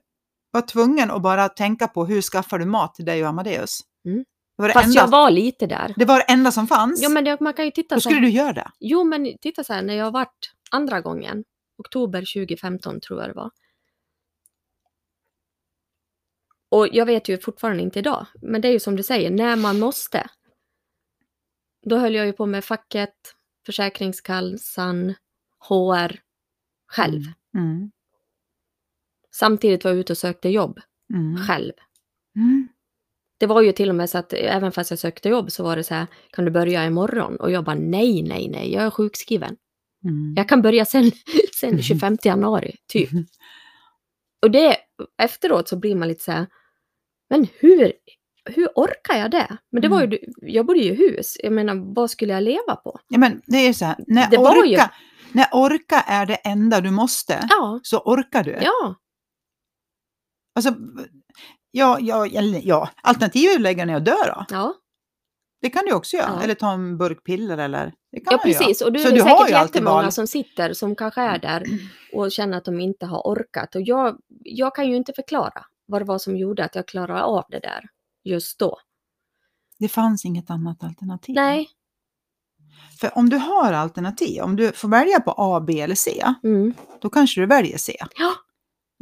var 0.53 0.61
tvungen 0.61 1.11
att 1.11 1.21
bara 1.21 1.49
tänka 1.49 1.87
på 1.87 2.05
hur 2.05 2.21
skaffar 2.21 2.59
du 2.59 2.65
mat 2.65 2.95
till 2.95 3.05
dig 3.05 3.23
och 3.23 3.29
Amadeus. 3.29 3.79
Mm. 4.05 4.17
Det, 4.17 4.61
var 4.61 4.67
det, 4.67 4.73
Fast 4.73 4.85
enda, 4.85 5.01
jag 5.01 5.07
var 5.07 5.31
lite 5.31 5.67
där. 5.67 5.93
det 5.97 6.05
var 6.05 6.17
det 6.17 6.23
enda 6.23 6.51
som 6.51 6.67
fanns. 6.67 7.03
Jo, 7.03 7.09
men 7.09 7.23
det, 7.23 7.39
man 7.39 7.53
kan 7.53 7.65
ju 7.65 7.71
titta 7.71 7.95
Då 7.95 8.01
så 8.01 8.09
skulle 8.09 8.21
du 8.21 8.29
göra 8.29 8.53
det. 8.53 8.71
Jo, 8.79 9.03
men 9.03 9.37
titta 9.41 9.63
så 9.63 9.73
här, 9.73 9.81
när 9.81 9.93
jag 9.93 10.11
varit 10.11 10.51
andra 10.71 11.01
gången, 11.01 11.43
oktober 11.77 12.19
2015 12.19 12.99
tror 13.01 13.19
jag 13.21 13.29
det 13.29 13.33
var. 13.33 13.51
Och 16.69 16.87
jag 16.91 17.05
vet 17.05 17.29
ju 17.29 17.37
fortfarande 17.37 17.83
inte 17.83 17.99
idag, 17.99 18.25
men 18.41 18.61
det 18.61 18.67
är 18.67 18.71
ju 18.71 18.79
som 18.79 18.95
du 18.95 19.03
säger, 19.03 19.31
när 19.31 19.55
man 19.55 19.79
måste. 19.79 20.29
Då 21.85 21.97
höll 21.97 22.15
jag 22.15 22.25
ju 22.25 22.33
på 22.33 22.45
med 22.45 22.65
facket, 22.65 23.15
Försäkringskassan, 23.65 25.13
HR, 25.69 26.19
själv. 26.87 27.21
Mm. 27.55 27.91
Samtidigt 29.35 29.83
var 29.83 29.91
jag 29.91 29.99
ute 29.99 30.13
och 30.13 30.17
sökte 30.17 30.49
jobb, 30.49 30.79
Mm. 31.13 31.37
själv. 31.47 31.73
Mm. 32.35 32.67
Det 33.39 33.45
var 33.45 33.61
ju 33.61 33.71
till 33.71 33.89
och 33.89 33.95
med 33.95 34.09
så 34.09 34.17
att 34.17 34.33
även 34.33 34.71
fast 34.71 34.89
jag 34.89 34.99
sökte 34.99 35.29
jobb 35.29 35.51
så 35.51 35.63
var 35.63 35.75
det 35.75 35.83
så 35.83 35.93
här, 35.93 36.07
kan 36.31 36.45
du 36.45 36.51
börja 36.51 36.85
imorgon? 36.85 37.35
Och 37.35 37.51
jag 37.51 37.63
bara 37.63 37.75
nej, 37.75 38.21
nej, 38.21 38.47
nej, 38.49 38.73
jag 38.73 38.83
är 38.83 38.89
sjukskriven. 38.89 39.55
Mm. 40.05 40.33
Jag 40.37 40.49
kan 40.49 40.61
börja 40.61 40.85
sen, 40.85 41.11
sen 41.59 41.81
25 41.81 42.17
januari, 42.23 42.75
typ. 42.87 43.09
Och 44.41 44.51
det, 44.51 44.77
efteråt 45.21 45.67
så 45.67 45.75
blir 45.77 45.95
man 45.95 46.07
lite 46.07 46.23
så 46.23 46.31
här, 46.31 46.47
men 47.29 47.47
hur, 47.59 47.93
hur 48.49 48.67
orkar 48.75 49.17
jag 49.19 49.31
det? 49.31 49.57
Men 49.71 49.81
det 49.81 49.87
var 49.87 50.01
ju, 50.03 50.17
jag 50.41 50.65
bodde 50.65 50.79
ju 50.79 50.91
i 50.91 50.95
hus, 50.95 51.37
jag 51.43 51.53
menar 51.53 51.93
vad 51.95 52.11
skulle 52.11 52.33
jag 52.33 52.43
leva 52.43 52.75
på? 52.75 52.99
Ja, 53.07 53.17
men 53.19 53.41
det 53.45 53.57
är 53.57 53.73
så 53.73 53.85
här, 53.85 53.95
när 54.07 54.29
Det 54.31 54.37
orka, 54.37 54.65
ju- 54.65 54.77
när 55.31 55.47
orka 55.51 55.99
är 56.07 56.25
det 56.25 56.35
enda 56.35 56.81
du 56.81 56.91
måste, 56.91 57.47
Ja, 57.49 57.79
så 57.83 57.97
orkar 57.99 58.43
du. 58.43 58.51
ja, 58.61 58.95
Alltså, 60.55 60.75
ja, 61.71 61.97
ja, 62.01 62.27
eller, 62.27 62.61
ja, 62.63 62.89
alternativet 63.03 63.51
är 63.53 63.55
att 63.55 63.61
lägga 63.61 63.85
ner 63.85 63.95
och 63.95 64.01
dö 64.01 64.15
då. 64.27 64.45
ja. 64.49 64.73
Det 65.61 65.69
kan 65.69 65.85
du 65.85 65.93
också 65.93 66.17
göra. 66.17 66.31
Ja. 66.37 66.43
Eller 66.43 66.53
ta 66.55 66.71
en 66.71 66.97
burk 66.97 67.23
piller 67.23 67.57
eller... 67.57 67.93
Det 68.11 68.19
kan 68.19 68.31
Ja, 68.31 68.37
man 68.43 68.51
göra. 68.51 68.59
precis. 68.59 68.81
Och 68.81 68.93
du 68.93 68.99
Så 68.99 69.07
är 69.07 69.11
det 69.11 69.17
du 69.17 69.23
har 69.23 69.45
säkert 69.45 69.61
jättemånga 69.61 70.11
som 70.11 70.27
sitter 70.27 70.73
som 70.73 70.95
kanske 70.95 71.21
är 71.21 71.39
där 71.39 71.63
och 72.13 72.31
känner 72.31 72.57
att 72.57 72.65
de 72.65 72.79
inte 72.79 73.05
har 73.05 73.21
orkat. 73.21 73.75
Och 73.75 73.81
jag, 73.81 74.17
jag 74.43 74.75
kan 74.75 74.87
ju 74.89 74.95
inte 74.95 75.13
förklara 75.13 75.65
vad 75.85 76.01
det 76.01 76.05
var 76.05 76.17
som 76.17 76.37
gjorde 76.37 76.65
att 76.65 76.75
jag 76.75 76.87
klarade 76.87 77.23
av 77.23 77.45
det 77.49 77.59
där 77.59 77.89
just 78.23 78.59
då. 78.59 78.79
Det 79.79 79.87
fanns 79.87 80.25
inget 80.25 80.49
annat 80.49 80.83
alternativ. 80.83 81.35
Nej. 81.35 81.69
För 82.99 83.17
om 83.17 83.29
du 83.29 83.37
har 83.37 83.73
alternativ, 83.73 84.41
om 84.43 84.55
du 84.55 84.71
får 84.71 84.87
välja 84.87 85.19
på 85.19 85.33
A, 85.37 85.59
B 85.67 85.81
eller 85.81 85.95
C, 85.95 86.23
Mm. 86.43 86.73
då 87.01 87.09
kanske 87.09 87.41
du 87.41 87.47
väljer 87.47 87.77
C. 87.77 87.95
Ja. 88.17 88.33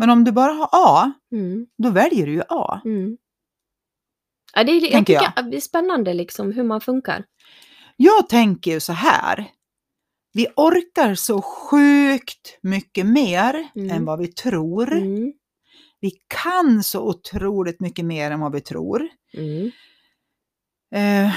Men 0.01 0.09
om 0.09 0.23
du 0.23 0.31
bara 0.31 0.51
har 0.51 0.69
A, 0.71 1.11
Mm. 1.31 1.67
då 1.77 1.89
väljer 1.89 2.25
du 2.25 2.33
ju 2.33 2.41
A. 2.49 2.81
Mm. 2.85 3.17
Ja, 4.53 4.63
det 4.63 4.71
är, 4.71 4.91
jag 4.91 5.05
tycker 5.05 5.33
att 5.35 5.51
det 5.51 5.57
är 5.57 5.61
spännande 5.61 6.13
liksom 6.13 6.51
hur 6.51 6.63
man 6.63 6.81
funkar. 6.81 7.25
Jag 7.97 8.29
tänker 8.29 8.71
ju 8.71 8.79
så 8.79 8.93
här. 8.93 9.51
Vi 10.33 10.47
orkar 10.55 11.15
så 11.15 11.41
sjukt 11.41 12.57
mycket 12.61 13.05
mer 13.05 13.67
Mm. 13.75 13.91
än 13.91 14.05
vad 14.05 14.19
vi 14.19 14.27
tror. 14.27 14.93
Mm. 14.93 15.33
Vi 15.99 16.11
kan 16.43 16.83
så 16.83 17.01
otroligt 17.01 17.79
mycket 17.79 18.05
mer 18.05 18.31
än 18.31 18.39
vad 18.39 18.51
vi 18.53 18.61
tror. 18.61 19.07
Mm. 19.33 19.71
Eh, 20.95 21.33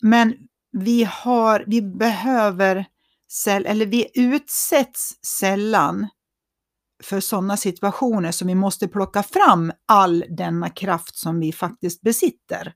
men 0.00 0.34
vi 0.72 1.04
har, 1.04 1.64
vi 1.66 1.82
behöver, 1.82 2.84
eller 3.46 3.86
vi 3.86 4.10
utsätts 4.14 5.24
sällan 5.38 6.08
för 7.04 7.20
sådana 7.20 7.56
situationer 7.56 8.30
som 8.32 8.48
vi 8.48 8.54
måste 8.54 8.88
plocka 8.88 9.22
fram 9.22 9.72
all 9.86 10.24
denna 10.28 10.68
kraft 10.70 11.16
som 11.16 11.40
vi 11.40 11.52
faktiskt 11.52 12.00
besitter. 12.02 12.74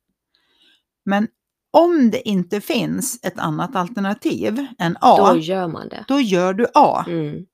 Men 1.04 1.28
om 1.72 2.10
det 2.10 2.28
inte 2.28 2.60
finns 2.60 3.20
ett 3.22 3.38
annat 3.38 3.76
alternativ 3.76 4.66
än 4.78 4.96
A, 5.00 5.16
Då 5.18 5.32
då, 5.32 5.38
gör 5.38 5.68
man 5.68 5.88
det. 5.88 6.20
gör 6.22 6.54
du 6.54 6.66
A. 6.74 7.04
Mm. 7.08 7.46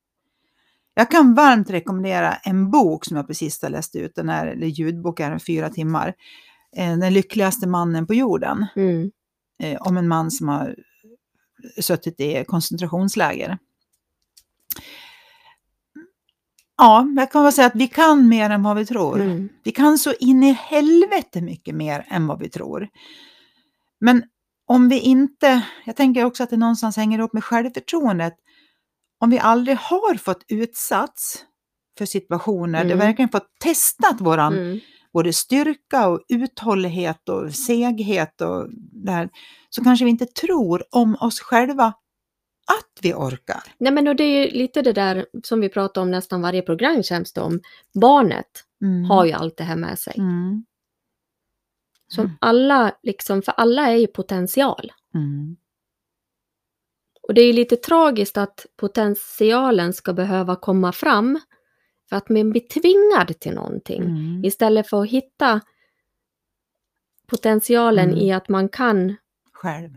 Jag 0.95 1.11
kan 1.11 1.35
varmt 1.35 1.71
rekommendera 1.71 2.35
en 2.35 2.71
bok 2.71 3.05
som 3.05 3.17
jag 3.17 3.27
precis 3.27 3.63
har 3.63 3.71
läst 3.71 3.97
ut, 3.97 4.15
den 4.15 4.29
är, 4.29 4.47
eller 4.47 4.67
ljudbok 4.67 5.21
är 5.21 5.39
fyra 5.39 5.71
timmar. 5.71 6.15
Eh, 6.77 6.97
Den 6.99 7.13
lyckligaste 7.15 7.69
mannen 7.69 8.07
på 8.07 8.15
jorden 8.15 8.67
Mm. 8.77 9.11
eh, 9.63 9.77
om 9.83 9.97
en 9.97 10.09
man 10.09 10.31
som 10.31 10.49
har 10.49 10.77
suttit 11.81 12.21
i 12.21 12.45
koncentrationsläger. 12.47 13.59
Ja, 16.79 17.09
jag 17.17 17.33
kan 17.33 17.43
väl 17.43 17.53
säga 17.53 17.67
att 17.67 17.75
vi 17.75 17.89
kan 17.89 18.29
mer 18.29 18.51
än 18.51 18.63
vad 18.63 18.77
vi 18.77 18.87
tror. 18.87 19.21
Mm. 19.21 19.49
Vi 19.65 19.73
kan 19.73 19.99
så 19.99 20.13
in 20.21 20.43
i 20.43 20.53
helvete 20.53 21.41
mycket 21.41 21.75
mer 21.75 22.07
än 22.09 22.27
vad 22.27 22.39
vi 22.39 22.49
tror. 22.49 22.89
Men 24.01 24.23
om 24.69 24.89
vi 24.89 25.01
inte, 25.01 25.63
jag 25.85 25.97
tänker 25.97 26.25
också 26.25 26.43
att 26.43 26.51
det 26.51 26.57
någonstans 26.57 26.97
hänger 26.97 27.19
ihop 27.19 27.33
med 27.33 27.45
självförtroendet. 27.45 28.35
Om 29.21 29.31
vi 29.31 29.39
aldrig 29.39 29.77
har 29.77 30.15
fått 30.15 30.45
utsatts 30.49 31.45
för 31.99 32.07
situationer, 32.07 32.79
Mm. 32.85 32.89
det 32.89 33.05
verkligen 33.05 33.29
fått 33.29 33.49
testat 33.61 34.21
våran 34.21 34.55
Mm. 34.59 34.81
både 35.13 35.33
styrka 35.33 36.09
och 36.09 36.21
uthållighet 36.29 37.29
och 37.29 37.55
seghet 37.55 38.41
och 38.41 38.67
där, 38.93 39.29
så 39.71 39.85
kanske 39.85 40.05
vi 40.05 40.11
inte 40.11 40.27
tror 40.27 40.85
om 40.91 41.17
oss 41.21 41.41
själva 41.41 41.93
att 42.67 43.03
vi 43.03 43.15
orkar. 43.15 43.63
Nej 43.79 43.93
men 43.93 44.09
och 44.09 44.17
det 44.17 44.25
är 44.25 44.51
lite 44.51 44.83
det 44.83 44.93
där 44.93 45.27
som 45.43 45.61
vi 45.61 45.69
pratar 45.69 46.03
om 46.03 46.11
nästan 46.11 46.43
varje 46.43 46.63
program 46.63 47.03
känns 47.03 47.33
det 47.33 47.41
om. 47.41 47.61
Barnet 47.95 48.63
Mm. 48.83 49.05
har 49.05 49.25
ju 49.25 49.33
allt 49.33 49.57
det 49.57 49.65
här 49.65 49.77
med 49.77 49.99
sig. 49.99 50.15
Mm. 50.19 50.65
Som 52.09 52.25
Mm. 52.25 52.37
alla, 52.41 52.93
liksom, 53.03 53.43
för 53.43 53.53
alla 53.53 53.87
är 53.91 53.97
ju 53.97 54.07
potential. 54.07 54.93
Mm. 55.15 55.57
Och 57.23 57.35
det 57.35 57.41
är 57.41 57.47
ju 57.47 57.53
lite 57.53 57.77
tragiskt 57.77 58.37
att 58.37 58.67
potentialen 58.77 59.93
ska 59.93 60.13
behöva 60.13 60.57
komma 60.57 60.93
fram 60.93 61.41
för 62.09 62.17
att 62.17 62.29
man 62.29 62.51
blir 62.51 62.61
tvingad 62.69 63.41
till 63.41 63.55
någonting. 63.55 64.03
Mm. 64.03 64.45
Istället 64.45 64.89
för 64.89 65.03
att 65.03 65.09
hitta 65.11 65.61
potentialen 67.27 68.09
Mm. 68.09 68.19
i 68.21 68.33
att 68.33 68.49
man 68.49 68.69
kan, 68.69 69.17
Själv. 69.53 69.91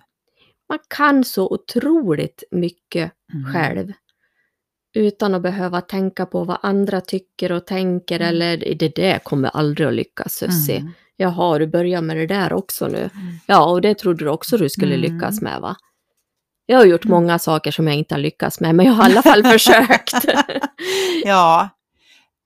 Man 0.70 0.80
kan 0.88 1.24
så 1.24 1.48
otroligt 1.54 2.44
mycket 2.52 3.12
Mm. 3.34 3.54
själv. 3.54 3.94
Utan 4.96 5.36
att 5.36 5.42
behöva 5.42 5.82
tänka 5.82 6.26
på 6.26 6.44
vad 6.44 6.58
andra 6.62 7.02
tycker 7.02 7.52
och 7.52 7.66
tänker 7.68 8.16
Mm. 8.16 8.28
eller 8.30 8.58
det 8.76 8.96
där 8.96 9.20
kommer 9.20 9.50
aldrig 9.50 9.88
att 9.88 9.94
lyckas 9.94 10.34
Sussi. 10.34 10.76
Mm. 10.78 10.92
Jaha, 11.18 11.60
du 11.60 11.68
börjar 11.68 12.02
med 12.02 12.18
det 12.18 12.28
där 12.28 12.54
också 12.54 12.88
nu. 12.88 12.98
Mm. 12.98 13.10
Ja, 13.46 13.66
och 13.72 13.82
det 13.82 13.96
trodde 13.96 14.26
du 14.26 14.30
också 14.30 14.58
du 14.58 14.70
skulle 14.70 14.96
Mm. 14.96 15.14
lyckas 15.14 15.42
med 15.42 15.62
va? 15.62 15.76
Jag 16.66 16.78
har 16.78 16.86
gjort 16.86 17.06
Mm. 17.06 17.16
många 17.16 17.40
saker 17.40 17.72
som 17.72 17.88
jag 17.88 17.96
inte 17.96 18.16
har 18.16 18.20
lyckats 18.20 18.60
med, 18.60 18.76
men 18.76 18.86
jag 18.86 18.94
har 18.94 19.10
i 19.10 19.12
alla 19.12 19.22
fall 19.22 19.44
försökt. 19.60 20.14
Ja, 21.26 21.70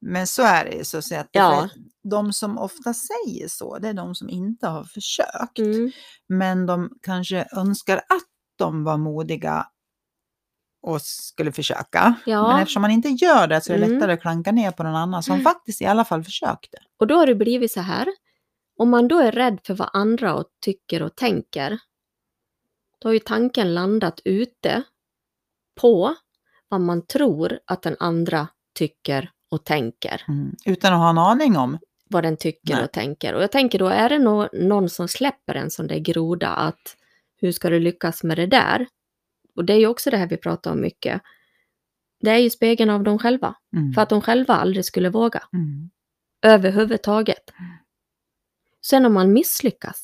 men 0.02 0.28
så 0.28 0.42
är 0.44 0.66
det 0.66 0.72
ju 0.78 0.84
så 0.84 0.98
att. 0.98 1.28
Ja. 1.32 1.70
De 2.04 2.34
som 2.34 2.58
ofta 2.58 2.94
säger 2.94 3.48
så, 3.48 3.78
det 3.78 3.88
är 3.90 3.94
de 3.94 4.16
som 4.16 4.30
inte 4.30 4.68
har 4.68 4.84
försökt. 4.84 5.60
Mm. 5.60 5.92
Men 6.28 6.66
de 6.66 6.90
kanske 7.02 7.48
önskar 7.56 7.98
att 7.98 8.28
de 8.58 8.84
var 8.84 8.98
modiga 8.98 9.68
och 10.82 11.02
skulle 11.02 11.52
försöka. 11.52 12.16
Ja. 12.26 12.48
Men 12.48 12.62
eftersom 12.62 12.82
man 12.82 12.92
inte 12.92 13.10
gör 13.10 13.48
det 13.48 13.62
så 13.62 13.74
är 13.74 13.78
det 13.78 13.86
Mm. 13.86 13.96
lättare 13.98 14.14
att 14.14 14.22
klanka 14.22 14.52
ner 14.52 14.72
på 14.72 14.84
någon 14.84 14.96
annan 14.96 15.24
som 15.24 15.34
Mm. 15.34 15.44
faktiskt 15.44 15.82
i 15.82 15.86
alla 15.86 16.06
fall 16.06 16.24
försökte. 16.24 16.78
Och 17.00 17.08
då 17.08 17.16
har 17.16 17.28
det 17.28 17.36
blivit 17.36 17.72
så 17.72 17.80
här. 17.82 18.08
Om 18.78 18.90
man 18.90 19.08
då 19.08 19.20
är 19.20 19.32
rädd 19.32 19.60
för 19.64 19.74
vad 19.74 19.90
andra 19.94 20.44
tycker 20.62 21.02
och 21.04 21.16
tänker, 21.16 21.80
då 23.00 23.10
har 23.10 23.14
ju 23.14 23.20
tanken 23.20 23.74
landat 23.74 24.20
ute 24.26 24.84
på 25.82 26.16
vad 26.70 26.82
man 26.82 27.06
tror 27.06 27.60
att 27.66 27.82
den 27.82 27.96
andra 28.00 28.48
tycker 28.76 29.32
och 29.52 29.66
tänker. 29.66 30.24
Mm. 30.28 30.56
Utan 30.66 30.94
att 30.94 31.00
ha 31.00 31.10
en 31.10 31.18
aning 31.18 31.58
om. 31.58 31.78
Vad 32.14 32.24
den 32.24 32.38
tycker 32.38 32.74
Nej. 32.76 32.84
och 32.84 32.92
tänker. 32.92 33.34
Och 33.34 33.44
jag 33.44 33.52
tänker 33.52 33.80
då, 33.80 33.88
är 33.88 34.10
det 34.10 34.20
nå- 34.20 34.50
någon 34.54 34.90
som 34.90 35.08
släpper 35.08 35.56
en 35.56 35.72
sån 35.72 35.88
där 35.88 36.00
groda 36.00 36.48
att 36.50 36.96
hur 37.42 37.52
ska 37.52 37.70
du 37.70 37.80
lyckas 37.80 38.24
med 38.24 38.38
det 38.38 38.46
där? 38.46 38.88
Och 39.56 39.66
det 39.66 39.74
är 39.74 39.78
ju 39.78 39.88
också 39.88 40.10
det 40.10 40.18
här 40.18 40.28
vi 40.28 40.38
pratar 40.38 40.72
om 40.72 40.82
mycket. 40.82 41.22
Det 42.22 42.30
är 42.32 42.38
ju 42.38 42.50
spegeln 42.50 42.90
av 42.90 43.04
dem 43.04 43.20
själva. 43.20 43.56
Mm. 43.76 43.94
För 43.94 44.02
att 44.02 44.10
de 44.10 44.22
själva 44.22 44.54
aldrig 44.54 44.86
skulle 44.86 45.10
våga. 45.10 45.44
Mm. 45.54 45.90
Överhuvudtaget. 46.46 47.52
Sen 48.86 49.06
om 49.06 49.14
man 49.14 49.34
misslyckas, 49.34 50.04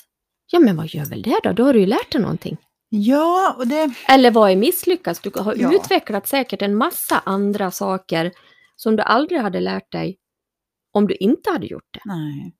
ja 0.51 0.59
men 0.59 0.75
vad 0.77 0.87
gör 0.87 1.05
väl 1.05 1.21
det 1.21 1.39
då? 1.43 1.51
Då 1.51 1.63
har 1.63 1.73
du 1.73 1.79
ju 1.79 1.85
lärt 1.85 2.11
dig 2.11 2.21
någonting. 2.21 2.57
Ja, 2.89 3.55
och 3.57 3.67
det... 3.67 3.93
Eller 4.09 4.31
vad 4.31 4.51
är 4.51 4.55
misslyckas? 4.55 5.19
Du 5.19 5.31
har 5.35 5.55
Ja. 5.57 5.75
utvecklat 5.75 6.27
säkert 6.27 6.61
en 6.61 6.75
massa 6.75 7.19
andra 7.25 7.71
saker 7.71 8.31
som 8.75 8.95
du 8.95 9.03
aldrig 9.03 9.41
hade 9.41 9.59
lärt 9.59 9.91
dig 9.91 10.17
om 10.99 11.07
du 11.07 11.15
inte 11.15 11.49
hade 11.49 11.67
gjort 11.67 11.89
det. 11.93 12.01
Nej. 12.05 12.55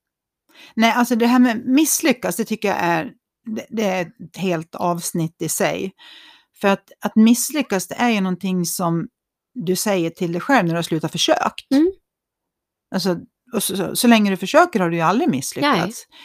Nej, 0.76 0.92
alltså 0.92 1.16
det 1.16 1.28
här 1.28 1.40
med 1.40 1.66
misslyckas, 1.66 2.36
det 2.36 2.46
tycker 2.46 2.68
jag 2.68 2.78
är, 2.78 3.12
det, 3.56 3.66
det 3.70 3.84
är 3.84 4.02
ett 4.02 4.38
helt 4.38 4.76
avsnitt 4.76 5.42
i 5.42 5.50
sig. 5.50 5.92
För 6.62 6.68
att, 6.68 6.92
att 7.02 7.16
misslyckas, 7.16 7.88
det 7.88 7.96
är 7.96 8.10
ju 8.10 8.22
någonting 8.22 8.66
som 8.66 9.08
du 9.54 9.76
säger 9.76 10.10
till 10.10 10.32
dig 10.32 10.42
själv 10.42 10.66
när 10.66 10.74
du 10.74 10.78
har 10.78 10.84
slutat 10.84 11.12
försökt. 11.12 11.72
Mm. 11.72 11.92
Alltså, 12.96 13.18
och 13.54 13.64
så, 13.64 13.78
så, 13.78 13.96
så 13.96 14.08
länge 14.08 14.30
du 14.30 14.38
försöker 14.38 14.80
har 14.80 14.90
du 14.90 14.96
ju 14.96 15.02
aldrig 15.02 15.30
misslyckats. 15.30 16.08
Nej. 16.10 16.18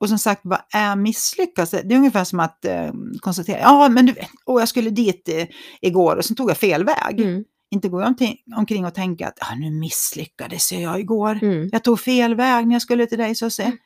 Och 0.00 0.08
som 0.08 0.18
sagt, 0.18 0.40
vad 0.44 0.60
är 0.74 0.96
misslyckas? 0.96 1.70
Det 1.70 1.94
är 1.94 1.96
ungefär 1.96 2.24
som 2.24 2.40
att 2.40 2.64
eh, 2.64 2.92
konstatera, 3.20 3.60
ja 3.60 3.88
men 3.88 4.06
du 4.06 4.12
vet, 4.12 4.28
jag 4.46 4.68
skulle 4.68 4.90
dit 4.90 5.28
eh, 5.28 5.46
igår 5.80 6.16
och 6.16 6.24
så 6.24 6.34
tog 6.34 6.50
jag 6.50 6.56
fel 6.56 6.84
väg. 6.84 7.20
Mm, 7.20 7.44
Inte 7.70 7.88
går 7.88 8.02
jag 8.02 8.14
omkring, 8.56 8.84
och 8.86 8.94
tänker 8.94 9.26
att 9.26 9.38
ah, 9.40 9.54
nu 9.54 9.70
misslyckades 9.70 10.72
jag 10.72 11.00
igår. 11.00 11.38
mm, 11.42 11.68
Jag 11.72 11.84
tog 11.84 12.00
fel 12.00 12.34
väg 12.34 12.66
när 12.66 12.74
jag 12.74 12.82
skulle 12.82 13.06
till 13.06 13.18
dig, 13.18 13.34
så 13.34 13.50
se. 13.50 13.62
Mm. 13.62 13.78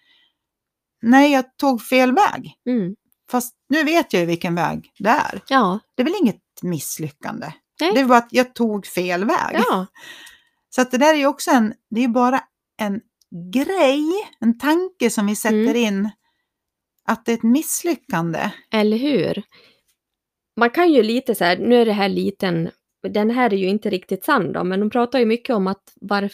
Nej, 1.02 1.32
jag 1.32 1.56
tog 1.56 1.82
fel 1.82 2.12
väg. 2.14 2.54
mm. 2.66 2.94
Fast 3.30 3.54
nu 3.68 3.84
vet 3.84 4.12
jag 4.12 4.20
ju 4.20 4.26
vilken 4.26 4.54
väg 4.54 4.90
det 4.98 5.08
är. 5.08 5.40
Ja, 5.48 5.78
Det 5.94 6.02
är 6.02 6.04
väl 6.04 6.14
inget 6.20 6.40
misslyckande? 6.62 7.52
Nej. 7.80 7.92
Det 7.94 8.00
är 8.00 8.04
bara 8.04 8.18
att 8.18 8.28
jag 8.32 8.54
tog 8.54 8.86
fel 8.86 9.24
väg. 9.24 9.56
ja, 9.68 9.86
Så 10.74 10.80
att 10.82 10.90
det 10.90 10.98
där 10.98 11.14
är 11.14 11.18
ju 11.18 11.26
också 11.26 11.50
en, 11.50 11.74
det 11.90 12.04
är 12.04 12.08
bara 12.08 12.40
en 12.80 13.00
grej, 13.52 14.06
en 14.40 14.58
tanke 14.58 15.10
som 15.10 15.26
vi 15.26 15.36
sätter 15.36 15.56
Mm. 15.56 15.76
in. 15.76 16.10
Att 17.04 17.24
det 17.24 17.32
är 17.32 17.36
ett 17.36 17.42
misslyckande. 17.42 18.50
eller 18.70 18.96
hur? 18.96 19.42
Man 20.56 20.70
kan 20.70 20.92
ju 20.92 21.02
lite 21.02 21.34
så 21.34 21.44
här, 21.44 21.56
nu 21.58 21.80
är 21.80 21.86
det 21.86 21.92
här 21.92 22.08
liten, 22.08 22.70
den 23.02 23.30
här 23.30 23.52
är 23.52 23.56
ju 23.56 23.66
inte 23.68 23.90
riktigt 23.90 24.24
sann 24.24 24.52
då, 24.52 24.64
men 24.64 24.80
de 24.80 24.90
pratar 24.90 25.18
ju 25.18 25.26
mycket 25.26 25.56
om 25.56 25.66
att 25.66 25.92
varf, 26.00 26.32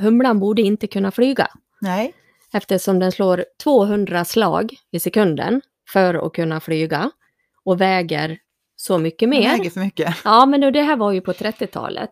humlan 0.00 0.40
borde 0.40 0.62
inte 0.62 0.86
kunna 0.86 1.10
flyga. 1.10 1.48
Nej. 1.80 2.14
eftersom 2.52 2.98
den 2.98 3.12
slår 3.12 3.44
200 3.62 4.24
slag 4.24 4.74
i 4.90 5.00
sekunden 5.00 5.60
för 5.92 6.26
att 6.26 6.32
kunna 6.32 6.60
flyga 6.60 7.10
och 7.64 7.80
väger 7.80 8.38
så 8.76 8.98
mycket 8.98 9.30
Den 9.30 9.30
mer. 9.30 9.50
väger 9.58 9.70
för 9.70 9.80
mycket. 9.80 10.16
Ja, 10.24 10.46
men 10.46 10.72
det 10.72 10.82
här 10.82 10.96
var 10.96 11.12
ju 11.12 11.20
på 11.20 11.32
30-talet. 11.32 12.10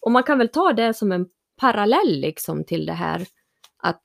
Och 0.00 0.10
man 0.12 0.22
kan 0.22 0.38
väl 0.38 0.48
ta 0.48 0.72
det 0.72 0.94
som 0.94 1.12
en 1.12 1.26
parallell 1.60 2.20
liksom 2.20 2.64
till 2.64 2.86
det 2.86 2.92
här 2.92 3.26
att 3.82 4.02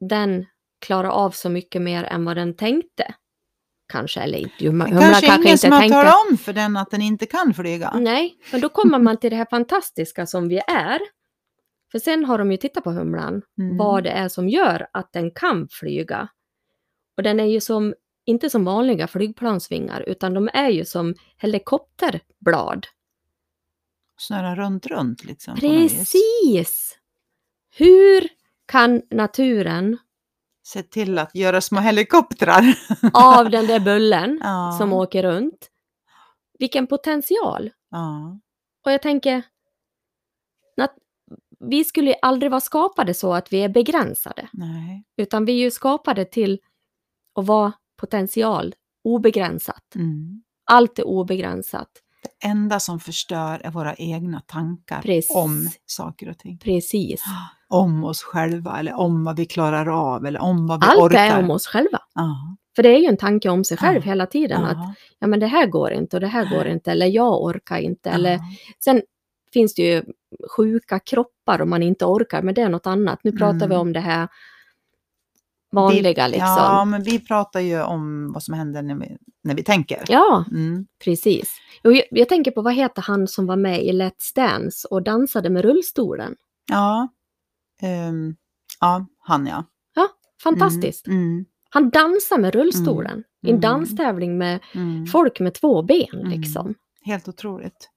den 0.00 0.46
klarar 0.86 1.08
av 1.08 1.30
så 1.30 1.48
mycket 1.48 1.82
mer 1.82 2.04
än 2.04 2.24
vad 2.24 2.36
den 2.36 2.56
tänkte. 2.56 3.14
Kanske, 3.88 4.20
eller 4.20 4.38
inte. 4.38 4.64
Humla 4.66 4.84
Det 4.84 4.90
kanske 5.00 5.26
är 5.26 5.34
ingen 5.38 5.46
inte 5.46 5.58
som 5.58 5.72
har 5.72 5.80
tänkte. 5.80 5.94
talat 5.94 6.14
om 6.30 6.38
för 6.38 6.52
den 6.52 6.76
att 6.76 6.90
den 6.90 7.02
inte 7.02 7.26
kan 7.26 7.54
flyga. 7.54 7.92
Nej, 7.98 8.36
men 8.52 8.60
då 8.60 8.68
kommer 8.68 8.98
man 8.98 9.16
till 9.16 9.30
det 9.30 9.36
här 9.36 9.46
fantastiska 9.50 10.26
som 10.26 10.48
vi 10.48 10.58
är. 10.66 11.00
För 11.92 11.98
sen 11.98 12.24
har 12.24 12.38
de 12.38 12.50
ju 12.52 12.56
tittat 12.56 12.84
på 12.84 12.90
humlan 12.90 13.42
Mm. 13.58 13.76
vad 13.76 14.04
det 14.04 14.10
är 14.10 14.28
som 14.28 14.48
gör 14.48 14.86
att 14.92 15.12
den 15.12 15.30
kan 15.30 15.68
flyga. 15.70 16.28
Och 17.16 17.22
den 17.22 17.40
är 17.40 17.44
ju 17.44 17.60
som, 17.60 17.94
inte 18.26 18.50
som 18.50 18.64
vanliga 18.64 19.06
flygplansvingar, 19.06 20.00
utan 20.06 20.34
de 20.34 20.48
är 20.52 20.68
ju 20.68 20.84
som 20.84 21.14
helikopterblad. 21.36 22.86
Snurrar 24.18 24.56
runt, 24.56 24.86
runt 24.86 25.24
liksom. 25.24 25.56
Precis! 25.56 26.98
Hur 27.76 28.28
kan 28.66 29.02
naturen 29.10 29.98
Se 30.68 30.82
till 30.82 31.18
att 31.18 31.34
göra 31.34 31.60
små 31.60 31.80
helikoptrar. 31.80 32.78
av 33.12 33.50
den 33.50 33.66
där 33.66 33.80
bullen 33.80 34.40
ja. 34.42 34.76
som 34.78 34.92
åker 34.92 35.22
runt, 35.22 35.70
vilken 36.58 36.86
potential! 36.86 37.70
ja. 37.90 38.40
Och 38.84 38.92
jag 38.92 39.02
tänker, 39.02 39.42
vi 41.60 41.84
skulle 41.84 42.14
aldrig 42.14 42.50
vara 42.50 42.60
skapade 42.60 43.14
så 43.14 43.34
att 43.34 43.52
vi 43.52 43.58
är 43.58 43.68
begränsade. 43.68 44.48
Nej. 44.52 45.04
Utan 45.16 45.44
vi 45.44 45.52
är 45.52 45.64
ju 45.64 45.70
skapade 45.70 46.24
till 46.24 46.60
att 47.34 47.46
vara 47.46 47.72
potential, 48.00 48.74
obegränsat. 49.04 49.94
Mm. 49.94 50.42
Allt 50.70 50.98
är 50.98 51.04
obegränsat. 51.06 51.88
Det 52.22 52.46
enda 52.48 52.80
som 52.80 53.00
förstör 53.00 53.60
är 53.64 53.70
våra 53.70 53.94
egna 53.94 54.40
tankar 54.40 55.02
Precis. 55.02 55.36
om 55.36 55.68
saker 55.86 56.30
och 56.30 56.38
ting. 56.38 56.58
Precis. 56.58 57.22
Om 57.70 58.04
oss 58.04 58.22
själva 58.22 58.78
eller 58.78 58.94
om 58.94 59.24
vad 59.24 59.36
vi 59.36 59.46
klarar 59.46 59.86
av 60.14 60.26
eller 60.26 60.40
om 60.40 60.66
vad 60.66 60.80
vi 60.80 60.86
Allt 60.86 60.98
orkar. 61.00 61.18
är 61.26 61.38
om 61.38 61.50
oss 61.50 61.66
själva. 61.66 61.98
Ja. 62.14 62.56
För 62.76 62.82
det 62.82 62.88
är 62.88 62.98
ju 62.98 63.06
en 63.06 63.16
tanke 63.16 63.48
om 63.48 63.64
sig 63.64 63.76
själv 63.76 63.96
Ja. 63.96 64.02
hela 64.10 64.26
tiden. 64.26 64.64
Att 64.64 64.76
Ja. 64.76 64.94
ja, 65.18 65.26
men 65.26 65.40
det 65.40 65.46
här 65.46 65.66
går 65.66 65.90
inte 65.92 66.16
och 66.16 66.20
det 66.20 66.26
här 66.26 66.56
går 66.56 66.66
inte. 66.66 66.90
Eller 66.92 67.06
jag 67.06 67.42
orkar 67.44 67.78
inte. 67.78 68.10
Eller, 68.10 68.32
Ja. 68.32 68.40
sen 68.84 69.02
finns 69.52 69.74
det 69.74 69.82
ju 69.82 70.02
sjuka 70.56 70.98
kroppar 70.98 71.60
om 71.62 71.70
man 71.70 71.82
inte 71.82 72.04
orkar. 72.04 72.42
Men 72.42 72.54
det 72.54 72.62
är 72.62 72.68
något 72.68 72.86
annat. 72.86 73.18
Nu 73.24 73.32
pratar 73.32 73.56
Mm. 73.56 73.68
vi 73.68 73.76
om 73.76 73.92
det 73.92 74.00
här 74.00 74.28
vanliga 75.72 76.24
vi, 76.26 76.30
liksom. 76.32 76.48
Ja, 76.48 76.84
men 76.84 77.02
vi 77.02 77.18
pratar 77.20 77.60
ju 77.60 77.82
om 77.82 78.32
vad 78.32 78.42
som 78.42 78.54
händer 78.54 78.82
när 78.82 78.94
vi, 78.94 79.16
när 79.44 79.54
vi 79.54 79.62
tänker. 79.64 80.04
Ja, 80.08 80.44
Mm. 80.50 80.86
precis. 81.04 81.58
Jag, 81.82 82.02
jag 82.10 82.28
tänker 82.28 82.50
på 82.50 82.62
vad 82.62 82.74
heter 82.74 83.02
han 83.02 83.26
som 83.28 83.46
var 83.46 83.56
med 83.56 83.82
i 83.84 83.92
Let's 83.92 84.34
Dance 84.34 84.88
och 84.90 85.02
dansade 85.02 85.50
med 85.50 85.62
rullstolen? 85.62 86.34
Ja. 86.70 87.08
Ehm, 87.82 88.36
ja, 88.80 89.06
han 89.18 89.46
ja. 89.46 89.64
Fantastiskt. 90.42 91.06
Mm. 91.06 91.18
Mm. 91.22 91.44
Han 91.70 91.90
dansar 91.90 92.38
med 92.38 92.54
rullstolen 92.54 93.18
i 93.42 93.46
en 93.46 93.50
Mm. 93.50 93.60
danstävling 93.60 94.38
med 94.38 94.60
Mm. 94.74 95.06
folk 95.06 95.40
med 95.40 95.54
två 95.54 95.82
ben 95.82 96.06
Mm. 96.12 96.28
liksom. 96.40 96.74
Helt 97.02 97.28
otroligt. 97.28 97.90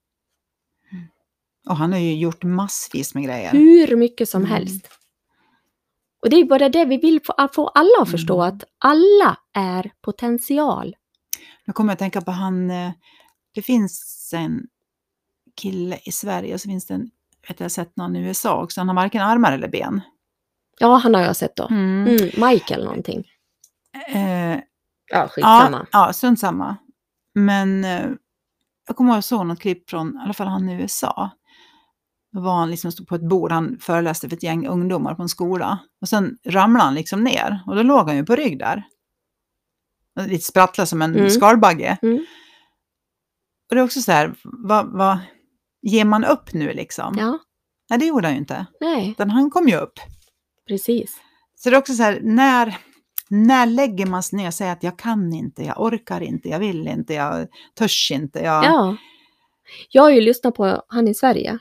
Och 1.69 1.75
han 1.77 1.91
har 1.91 1.99
ju 1.99 2.15
gjort 2.15 2.43
massvis 2.43 3.13
med 3.15 3.23
grejer. 3.23 3.51
Hur 3.51 3.95
mycket 3.95 4.29
som 4.29 4.41
Mm. 4.41 4.51
helst. 4.51 4.87
Och 6.21 6.29
det 6.29 6.35
är 6.35 6.45
bara 6.45 6.69
det 6.69 6.85
vi 6.85 6.97
vill 6.97 7.19
få, 7.53 7.67
alla 7.67 8.01
att 8.01 8.11
förstå 8.11 8.41
Mm. 8.41 8.55
att 8.55 8.63
alla 8.77 9.37
är 9.53 9.91
potential. 10.01 10.95
Nu 11.65 11.73
kommer 11.73 11.89
jag 11.89 11.93
att 11.93 11.99
tänka 11.99 12.21
på 12.21 12.31
han, 12.31 12.71
eh, 12.71 12.91
det 13.53 13.61
finns 13.61 14.29
en 14.35 14.67
kille 15.61 15.99
i 16.05 16.11
Sverige 16.11 16.59
så 16.59 16.69
finns 16.69 16.85
det 16.85 16.93
en, 16.93 17.11
vet 17.47 17.59
jag 17.59 17.71
sett 17.71 17.97
någon 17.97 18.15
i 18.15 18.19
USA 18.19 18.63
också, 18.63 18.79
han 18.81 18.87
har 18.87 18.95
varken 18.95 19.21
armar 19.21 19.51
eller 19.51 19.67
ben. 19.67 20.01
Ja, 20.79 20.95
han 20.95 21.13
har 21.15 21.21
jag 21.21 21.35
sett 21.35 21.55
då. 21.55 21.67
Mm. 21.67 22.07
Mm, 22.07 22.49
Michael 22.49 22.83
någonting. 22.85 23.27
Eh, 24.07 24.59
Ja, 25.13 25.27
skitsamma. 25.27 25.87
ja, 25.91 26.05
ja, 26.07 26.13
strunt 26.13 26.39
samma. 26.39 26.75
Men 27.35 27.85
eh, 27.85 28.05
jag 28.87 28.95
kommer 28.95 29.09
ihåg 29.09 29.17
jag 29.17 29.23
såg 29.23 29.45
något 29.45 29.59
klipp 29.59 29.89
från, 29.89 30.15
i 30.15 30.19
alla 30.23 30.33
fall 30.33 30.47
han 30.47 30.69
i 30.69 30.73
USA. 30.81 31.29
Då 32.31 32.41
var 32.41 32.55
han 32.55 32.71
liksom 32.71 32.91
stod 32.91 33.07
på 33.07 33.15
ett 33.15 33.29
bord, 33.29 33.51
han 33.51 33.77
föreläste 33.81 34.29
för 34.29 34.35
ett 34.35 34.43
gäng 34.43 34.67
ungdomar 34.67 35.15
på 35.15 35.21
en 35.21 35.29
skola. 35.29 35.79
Och 36.01 36.09
sen 36.09 36.37
ramlade 36.45 36.85
han 36.85 36.95
liksom 36.95 37.23
ner 37.23 37.59
och 37.67 37.75
då 37.75 37.83
låg 37.83 38.07
han 38.07 38.17
ju 38.17 38.25
på 38.25 38.35
rygg 38.35 38.59
där. 38.59 38.83
Lite 40.27 40.45
sprattlade 40.45 40.87
som 40.87 41.01
en 41.01 41.15
Mm. 41.15 41.29
skalbagge. 41.29 41.97
Mm. 42.01 42.25
Och 43.69 43.75
det 43.75 43.79
är 43.81 43.83
också 43.85 44.01
så 44.01 44.11
här, 44.11 44.33
vad, 44.43 44.85
vad 44.91 45.17
ger 45.81 46.05
man 46.05 46.25
upp 46.25 46.53
nu 46.53 46.73
liksom? 46.73 47.15
Ja, 47.17 47.39
Nej, 47.89 47.99
det 47.99 48.05
gjorde 48.05 48.27
han 48.27 48.33
ju 48.35 48.39
inte. 48.39 48.65
nej, 48.79 49.09
Utan 49.09 49.29
han 49.29 49.49
kom 49.49 49.67
ju 49.67 49.75
upp. 49.75 49.93
precis. 50.67 51.21
Så 51.55 51.69
det 51.69 51.75
är 51.75 51.79
också 51.79 51.93
så 51.93 52.03
här, 52.03 52.19
när, 52.23 52.77
när 53.29 53.65
lägger 53.65 54.05
man 54.05 54.23
sig 54.23 54.37
ner 54.37 54.47
och 54.47 54.53
säger 54.53 54.71
att 54.71 54.83
jag 54.83 54.99
kan 54.99 55.33
inte, 55.33 55.63
jag 55.63 55.81
orkar 55.81 56.21
inte, 56.21 56.49
jag 56.49 56.59
vill 56.59 56.87
inte, 56.87 57.13
jag 57.13 57.47
törs 57.75 58.11
inte. 58.11 58.39
Jag, 58.39 58.63
ja. 58.65 58.69
Ja. 58.69 58.97
Jag 59.89 60.03
har 60.03 60.09
ju 60.09 60.21
lyssnat 60.21 60.55
på 60.55 60.83
han 60.87 61.07
i 61.07 61.13
Sverige. 61.13 61.57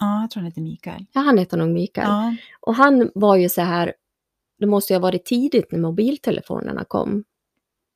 jag 0.00 0.30
tror 0.30 0.40
han 0.40 0.46
heter 0.50 0.60
Mikael. 0.62 1.06
Ja, 1.12 1.20
han 1.20 1.38
heter 1.38 1.56
nog 1.56 1.68
Mikael. 1.68 2.08
Ja. 2.08 2.36
Och 2.60 2.74
han 2.74 3.10
var 3.14 3.36
ju 3.36 3.48
så 3.48 3.60
här, 3.62 3.92
det 4.58 4.66
måste 4.66 4.92
ju 4.92 4.96
ha 4.96 5.02
varit 5.02 5.24
tidigt 5.24 5.72
när 5.72 5.78
mobiltelefonerna 5.78 6.84
kom. 6.84 7.24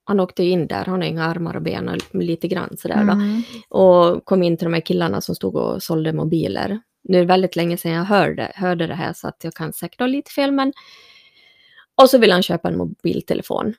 Han 0.07 0.21
åkte 0.21 0.45
in 0.45 0.67
där, 0.67 0.85
han 0.85 1.01
har 1.01 1.09
inga 1.09 1.25
armar 1.25 1.57
och 1.57 1.63
ben 1.63 1.89
och 1.89 2.15
lite 2.15 2.49
grann 2.49 2.77
sådär 2.79 3.05
då. 3.05 3.13
Mm. 3.13 3.43
Och 3.69 4.25
kom 4.25 4.43
in 4.43 4.57
till 4.57 4.65
de 4.65 4.75
här 4.75 4.81
killarna 4.81 5.21
som 5.21 5.35
stod 5.35 5.57
och 5.57 5.83
sålde 5.83 6.13
mobiler. 6.13 6.81
Nu 7.09 7.17
är 7.17 7.21
det 7.23 7.27
väldigt 7.29 7.57
länge 7.57 7.77
sedan 7.77 7.93
jag 7.93 8.05
hörde, 8.05 8.53
hörde 8.55 8.87
det 8.87 8.95
här 8.95 9.13
så 9.13 9.29
att 9.29 9.45
jag 9.45 9.55
kan 9.55 9.73
säkert 9.73 10.01
ha 10.01 10.07
lite 10.07 10.31
fel 10.31 10.53
men... 10.53 10.73
Och 12.03 12.11
så 12.11 12.19
vill 12.19 12.33
han 12.33 12.43
köpa 12.43 12.69
en 12.69 12.77
mobiltelefon. 12.79 13.75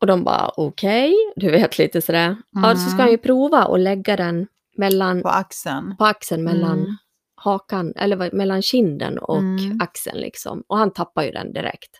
Och 0.00 0.06
de 0.06 0.24
bara 0.24 0.50
okej, 0.56 1.14
du 1.36 1.50
vet 1.50 1.78
lite 1.78 2.02
sådär. 2.02 2.36
Ja, 2.50 2.74
så 2.76 2.90
ska 2.90 3.02
han 3.02 3.10
ju 3.10 3.18
prova 3.18 3.58
att 3.64 3.80
lägga 3.80 4.16
den 4.16 4.46
mellan, 4.76 5.22
På 5.22 5.28
axeln. 5.28 5.96
på 5.98 6.04
axeln 6.04 6.44
mellan 6.44 6.78
Mm. 6.78 6.96
hakan, 7.34 7.92
eller 7.96 8.34
mellan 8.34 8.62
kinden 8.62 9.18
och 9.18 9.38
Mm. 9.38 9.78
axeln 9.80 10.18
liksom. 10.20 10.62
Och 10.66 10.78
han 10.78 10.92
tappar 10.92 11.22
ju 11.22 11.30
den 11.30 11.52
direkt. 11.52 11.90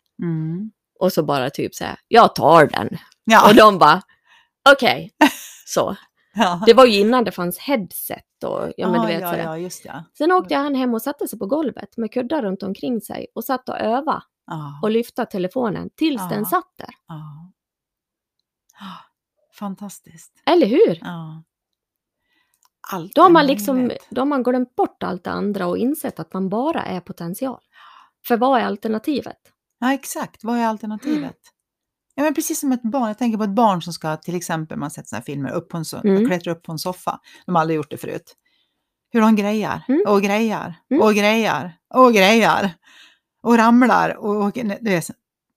Mm. 1.01 1.07
Och 1.07 1.13
så 1.13 1.23
bara 1.23 1.51
typ 1.51 1.75
så 1.75 1.85
här, 1.85 1.97
jag 2.09 2.35
tar 2.35 2.67
den. 2.67 2.99
Ja. 3.25 3.49
Och 3.49 3.55
de 3.55 3.79
bara, 3.79 4.03
okej. 4.73 5.11
Så. 5.67 5.97
ja. 6.35 6.63
Det 6.67 6.75
var 6.75 6.85
ju 6.85 7.01
innan 7.01 7.25
det 7.25 7.33
fanns 7.33 7.59
headset 7.59 8.45
och 8.45 8.73
ja 8.77 8.91
men 8.91 8.93
du 8.93 8.99
Ah, 9.01 9.07
vet 9.07 9.21
ja, 9.21 9.31
sådär. 9.31 9.45
ja, 9.45 9.59
just 9.59 9.85
ja. 9.85 10.05
Sen 10.19 10.33
åkte 10.33 10.55
han 10.57 10.75
hem 10.75 10.95
och 10.95 11.03
satte 11.03 11.29
sig 11.29 11.39
på 11.39 11.47
golvet 11.47 11.97
med 11.97 12.13
kuddar 12.13 12.43
runt 12.43 12.63
omkring 12.63 13.01
sig 13.01 13.27
och 13.35 13.45
satt 13.45 13.69
och 13.69 13.79
öva 13.81 14.23
Ja. 14.47 14.81
och 14.83 14.91
lyfta 14.91 15.27
telefonen 15.27 15.91
tills 15.97 16.21
Ja. 16.23 16.29
den 16.29 16.47
satt 16.47 16.73
där. 16.79 16.95
Ah, 17.07 17.15
Fantastiskt. 19.59 20.33
Eller 20.47 20.67
hur? 20.67 20.99
Ja. 21.03 21.43
Allt 22.93 23.15
Då 23.15 23.23
har 23.23 23.31
man 23.31 23.47
liksom, 23.47 23.93
då 24.11 24.21
har 24.21 24.27
man 24.27 24.43
glömt 24.43 24.75
bort 24.77 25.03
allt 25.03 25.25
det 25.25 25.31
andra 25.31 25.67
och 25.67 25.79
insett 25.79 26.21
att 26.21 26.33
man 26.33 26.49
bara 26.49 26.83
är 26.83 27.01
potential. 27.01 27.61
För 28.27 28.37
vad 28.37 28.61
är 28.61 28.65
alternativet? 28.65 29.39
Ja, 29.79 29.93
exakt. 29.93 30.45
Vad 30.45 30.59
är 30.59 30.67
alternativet? 30.67 31.39
Ja, 32.15 32.23
men 32.23 32.35
precis 32.35 32.61
som 32.61 32.73
ett 32.73 32.83
barn. 32.83 33.09
Jag 33.09 33.19
tänker 33.19 33.39
på 33.39 33.45
ett 33.45 33.51
barn 33.51 33.83
som 33.83 33.93
ska, 33.93 34.17
till 34.17 34.35
exempel, 34.37 34.79
man 34.79 34.83
har 34.85 34.91
sett 34.91 35.09
såna 35.09 35.19
här 35.19 35.25
filmer, 35.25 35.51
upp 35.51 35.69
på 35.69 35.77
en 35.77 35.83
so- 35.83 36.07
Mm. 36.07 36.27
klättra 36.27 36.53
upp 36.53 36.63
på 36.63 36.73
en 36.73 36.79
soffa. 36.79 37.21
De 37.47 37.55
har 37.55 37.63
aldrig 37.63 37.77
gjort 37.77 37.91
det 37.91 37.97
förut. 37.97 38.35
Hur 39.11 39.21
de 39.21 39.37
grejar 39.37 39.83
Mm. 39.89 40.03
och 40.09 40.23
grejar 40.23 40.75
Mm. 40.91 41.03
och 41.03 41.15
grejar 41.15 41.73
och 41.95 42.13
grejar 42.13 42.71
och 43.43 43.57
ramlar 43.57 44.17
och, 44.17 44.45
och 44.45 44.53
du 44.55 44.91
vet, 44.91 45.11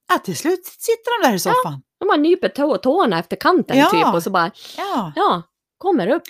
ja, 0.09 0.17
till 0.17 0.37
slut 0.37 0.65
sitter 0.65 1.21
de 1.23 1.27
där 1.29 1.35
i 1.35 1.39
soffan. 1.39 1.81
De 1.99 2.09
har 2.09 2.17
nyper 2.17 2.49
tå 2.49 2.77
tårna 2.77 3.19
efter 3.19 3.35
kanten 3.35 3.77
Ja. 3.77 3.89
typ 3.89 4.13
och 4.13 4.23
så 4.23 4.29
bara, 4.29 4.51
Ja, 4.77 5.13
ja, 5.15 5.43
kommer 5.77 6.07
upp. 6.07 6.23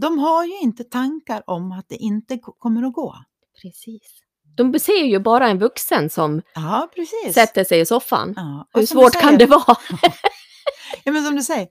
de 0.00 0.18
har 0.18 0.44
ju 0.44 0.58
inte 0.60 0.84
tankar 0.84 1.42
om 1.46 1.72
att 1.72 1.88
det 1.88 1.96
inte 1.96 2.38
ko- 2.38 2.52
kommer 2.58 2.82
att 2.82 2.92
gå. 2.92 3.16
Precis. 3.62 4.02
De 4.56 4.78
ser 4.78 5.04
ju 5.04 5.18
bara 5.18 5.48
en 5.48 5.58
vuxen 5.58 6.10
som 6.10 6.42
Ja, 6.54 6.88
sätter 7.34 7.64
sig 7.64 7.80
i 7.80 7.86
soffan. 7.86 8.32
Ja. 8.36 8.68
Hur 8.74 8.86
svårt 8.86 9.12
kan 9.12 9.22
säger- 9.22 9.38
det 9.38 9.46
vara? 9.46 9.76
Ja, 11.04 11.12
men 11.12 11.24
som 11.24 11.36
du 11.36 11.42
säger, 11.42 11.68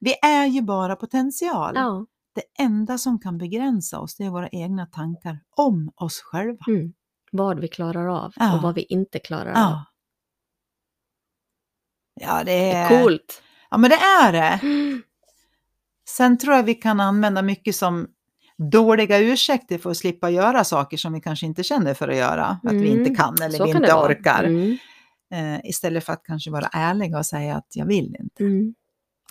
vi 0.00 0.14
är 0.22 0.46
ju 0.46 0.62
bara 0.62 0.96
potential. 0.96 1.72
Ja. 1.74 2.06
Det 2.34 2.62
enda 2.62 2.98
som 2.98 3.18
kan 3.20 3.38
begränsa 3.38 3.98
oss 4.00 4.16
det 4.16 4.24
är 4.24 4.30
våra 4.30 4.48
egna 4.48 4.86
tankar 4.86 5.38
om 5.56 5.92
oss 5.96 6.20
själva. 6.20 6.64
Mm. 6.68 6.92
Vad 7.32 7.60
vi 7.60 7.68
klarar 7.68 8.06
av 8.08 8.32
och 8.54 8.62
vad 8.62 8.74
vi 8.74 8.82
inte 8.82 9.18
klarar 9.18 9.50
av. 9.50 9.54
Ja. 12.20 12.38
Det 12.38 12.44
Det 12.44 12.70
är... 12.72 12.92
är 12.94 13.02
coolt. 13.02 13.42
Ja, 13.70 13.76
men 13.78 13.90
det 13.90 13.96
är 13.96 14.32
det. 14.32 14.58
Mm. 14.62 15.02
Sen 16.08 16.38
tror 16.38 16.54
jag 16.54 16.62
vi 16.62 16.74
kan 16.74 17.00
använda 17.00 17.42
mycket 17.42 17.76
som 17.76 18.08
dåliga 18.58 19.18
ursäkter 19.18 19.78
för 19.78 19.90
att 19.90 19.96
slippa 19.96 20.30
göra 20.30 20.64
saker 20.64 20.96
som 20.96 21.12
vi 21.12 21.20
kanske 21.20 21.46
inte 21.46 21.62
känner 21.62 21.94
för 21.94 22.08
att 22.08 22.16
göra. 22.16 22.44
Att 22.64 22.72
vi 22.72 22.90
Mm. 22.90 22.98
inte 23.06 23.14
kan 23.14 23.34
eller 23.42 23.58
Så 23.58 23.64
vi 23.66 23.72
kan 23.72 23.82
inte 23.82 23.94
orkar. 23.94 24.44
Mm. 24.44 24.78
Eh, 25.32 25.60
istället 25.64 26.04
för 26.04 26.12
att 26.12 26.22
kanske 26.24 26.50
vara 26.50 26.66
ärliga 26.72 27.18
och 27.18 27.26
säga 27.26 27.56
att 27.56 27.66
jag 27.74 27.86
vill 27.86 28.16
inte. 28.20 28.42
Mm. 28.44 28.74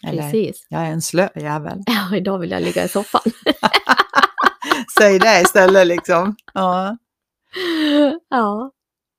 Eller 0.03 0.23
Precis. 0.23 0.65
jag 0.69 0.81
är 0.81 0.91
en 0.91 1.01
slö 1.01 1.29
jävel. 1.35 1.83
Ja, 1.87 2.15
idag 2.15 2.39
vill 2.39 2.51
jag 2.51 2.61
ligga 2.63 2.83
i 2.83 2.87
soffan. 2.87 3.21
Säg 4.99 5.19
det 5.19 5.41
istället 5.41 5.87
liksom. 5.87 6.35
Ja. 6.53 6.97
ja, 8.29 8.71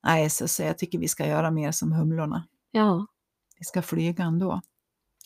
Nej, 0.06 0.30
så, 0.30 0.48
så 0.48 0.62
jag 0.62 0.78
tycker 0.78 0.98
vi 0.98 1.08
ska 1.08 1.26
göra 1.26 1.50
mer 1.50 1.72
som 1.72 1.92
humlorna. 1.92 2.44
ja. 2.70 3.06
Vi 3.58 3.64
ska 3.64 3.82
flyga 3.82 4.24
ändå. 4.24 4.60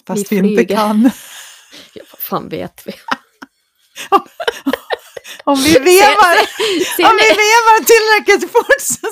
Fast 0.07 0.33
Vi 0.33 0.41
vi, 0.41 0.51
inte 0.51 0.65
kan. 0.75 1.03
ja 1.95 2.03
vad 2.13 2.19
fan 2.19 2.49
vet 2.49 2.87
vi? 2.87 2.93
Om 5.45 5.57
vi 5.57 5.73
vevar, 5.73 6.37
om 7.11 7.17
vi 7.21 7.29
vevar 7.43 7.79
tillräckligt 7.85 8.53
fort 8.53 8.81
så, 8.81 9.07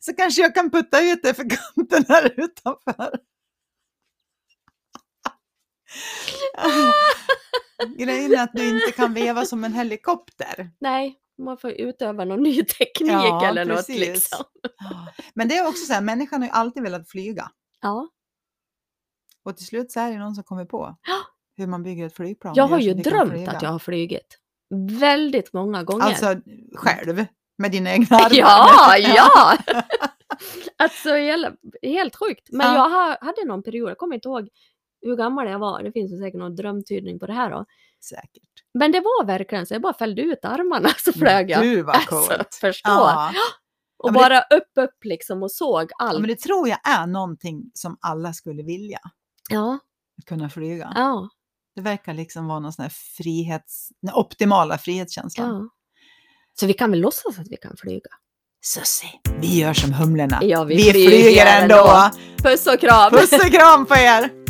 så 0.00 0.14
kanske 0.16 0.42
jag 0.42 0.54
kan 0.54 0.70
putta 0.70 1.00
ut 1.02 1.22
det 1.22 1.34
för 1.34 1.46
kanten 1.50 2.04
här 2.08 2.34
utanför. 2.40 3.10
Grejen 7.98 8.32
är 8.34 8.42
att 8.42 8.52
du 8.52 8.68
inte 8.68 8.92
kan 8.92 9.14
veva 9.14 9.46
som 9.46 9.64
en 9.64 9.72
helikopter. 9.72 10.70
Nej, 10.78 11.18
man 11.38 11.58
får 11.58 11.70
utöva 11.70 12.24
någon 12.24 12.42
ny 12.42 12.64
teknik 12.64 13.10
Ja, 13.12 13.48
eller 13.48 13.64
något 13.64 13.76
precis. 13.76 13.98
liksom. 14.00 14.44
Men 15.34 15.48
det 15.48 15.56
är 15.56 15.68
också 15.68 15.84
så 15.86 15.92
här, 15.92 16.00
människan 16.00 16.40
har 16.42 16.48
ju 16.48 16.52
alltid 16.52 16.82
velat 16.82 17.08
flyga. 17.08 17.50
Ja, 17.80 18.08
Och 19.44 19.56
till 19.56 19.66
slut 19.66 19.92
så 19.92 20.00
är 20.00 20.10
det 20.12 20.18
någon 20.18 20.34
som 20.34 20.44
kommer 20.44 20.64
på. 20.64 20.96
Hur 21.56 21.66
man 21.66 21.82
bygger 21.82 22.06
ett 22.06 22.16
flygplan. 22.16 22.54
jag 22.56 22.64
har 22.66 22.78
ju 22.78 22.94
drömt 22.94 23.48
att 23.48 23.62
jag 23.62 23.70
har 23.70 23.78
flugit. 23.78 24.38
Väldigt 25.00 25.52
många 25.52 25.82
gånger. 25.82 26.04
Alltså 26.04 26.34
själv, 26.74 27.24
med 27.58 27.70
dina 27.72 27.92
egna 27.92 28.06
armar. 28.16 28.30
Ja, 28.38 28.96
ja! 28.98 29.56
alltså 30.78 31.08
helt, 31.14 31.54
helt 31.82 32.16
sjukt. 32.16 32.48
Men 32.52 32.66
Ja. 32.66 32.74
jag 32.74 32.90
ha- 32.90 33.16
hade 33.20 33.44
någon 33.46 33.62
period, 33.62 33.90
jag 33.90 33.98
kommer 33.98 34.14
inte 34.14 34.28
ihåg 34.28 34.48
hur 35.02 35.16
gammal 35.16 35.48
jag 35.50 35.58
var, 35.58 35.82
det 35.82 35.92
finns 35.92 36.12
ju 36.12 36.16
säkert 36.18 36.38
någon 36.38 36.56
drömtydning 36.56 37.18
på 37.18 37.26
det 37.26 37.32
här 37.32 37.50
då. 37.50 37.64
Säkert. 38.04 38.42
Men 38.74 38.92
det 38.92 39.00
var 39.00 39.24
verkligen 39.24 39.66
så, 39.66 39.74
jag 39.74 39.82
bara 39.82 39.94
fällde 39.94 40.22
ut 40.22 40.44
armarna 40.44 40.88
så 40.98 41.12
flög 41.12 41.50
jag. 41.50 41.62
Gud 41.62 41.86
vad 41.86 42.06
coolt. 42.06 42.30
Alltså, 42.30 42.60
förstå. 42.60 42.90
Ja. 42.90 43.28
och 43.98 44.08
Ja, 44.08 44.12
men 44.12 44.12
det- 44.12 44.18
bara 44.28 44.40
upp, 44.40 44.90
upp 44.90 45.04
liksom 45.04 45.42
och 45.42 45.52
såg 45.52 45.82
ja, 45.82 45.94
allt. 45.98 46.20
men 46.20 46.28
det 46.28 46.38
tror 46.40 46.68
jag 46.68 46.78
är 46.88 47.06
någonting 47.06 47.70
som 47.74 47.96
alla 48.00 48.32
skulle 48.32 48.62
vilja. 48.62 48.98
Ja, 49.50 49.78
Att 50.18 50.24
kunna 50.24 50.48
flyga. 50.48 50.92
ja, 50.94 51.28
Det 51.76 51.82
verkar 51.82 52.14
liksom 52.14 52.46
vara 52.46 52.60
någon 52.60 52.72
sån 52.72 52.82
här 52.82 52.92
frihets, 53.16 53.88
den 54.02 54.14
optimala 54.14 54.78
frihetskänslan. 54.78 55.48
ja. 55.48 55.68
Så 56.60 56.66
vi 56.66 56.72
kan 56.72 56.90
väl 56.90 57.00
låtsas 57.00 57.38
att 57.38 57.46
vi 57.50 57.56
kan 57.56 57.76
flyga? 57.76 58.10
Sussi, 58.64 59.06
vi 59.40 59.58
gör 59.58 59.74
som 59.74 59.92
humlorna. 59.92 60.38
Ja, 60.42 60.64
vi 60.64 60.76
vi 60.76 60.82
flyger 60.82 61.08
flyger 61.08 61.46
ändå. 61.46 61.74
ändå. 61.74 62.10
Puss 62.42 62.66
och 62.66 62.80
kram! 62.80 63.10
Puss 63.10 63.32
och 63.32 63.52
kram 63.52 63.86
på 63.86 63.94
er! 63.96 64.30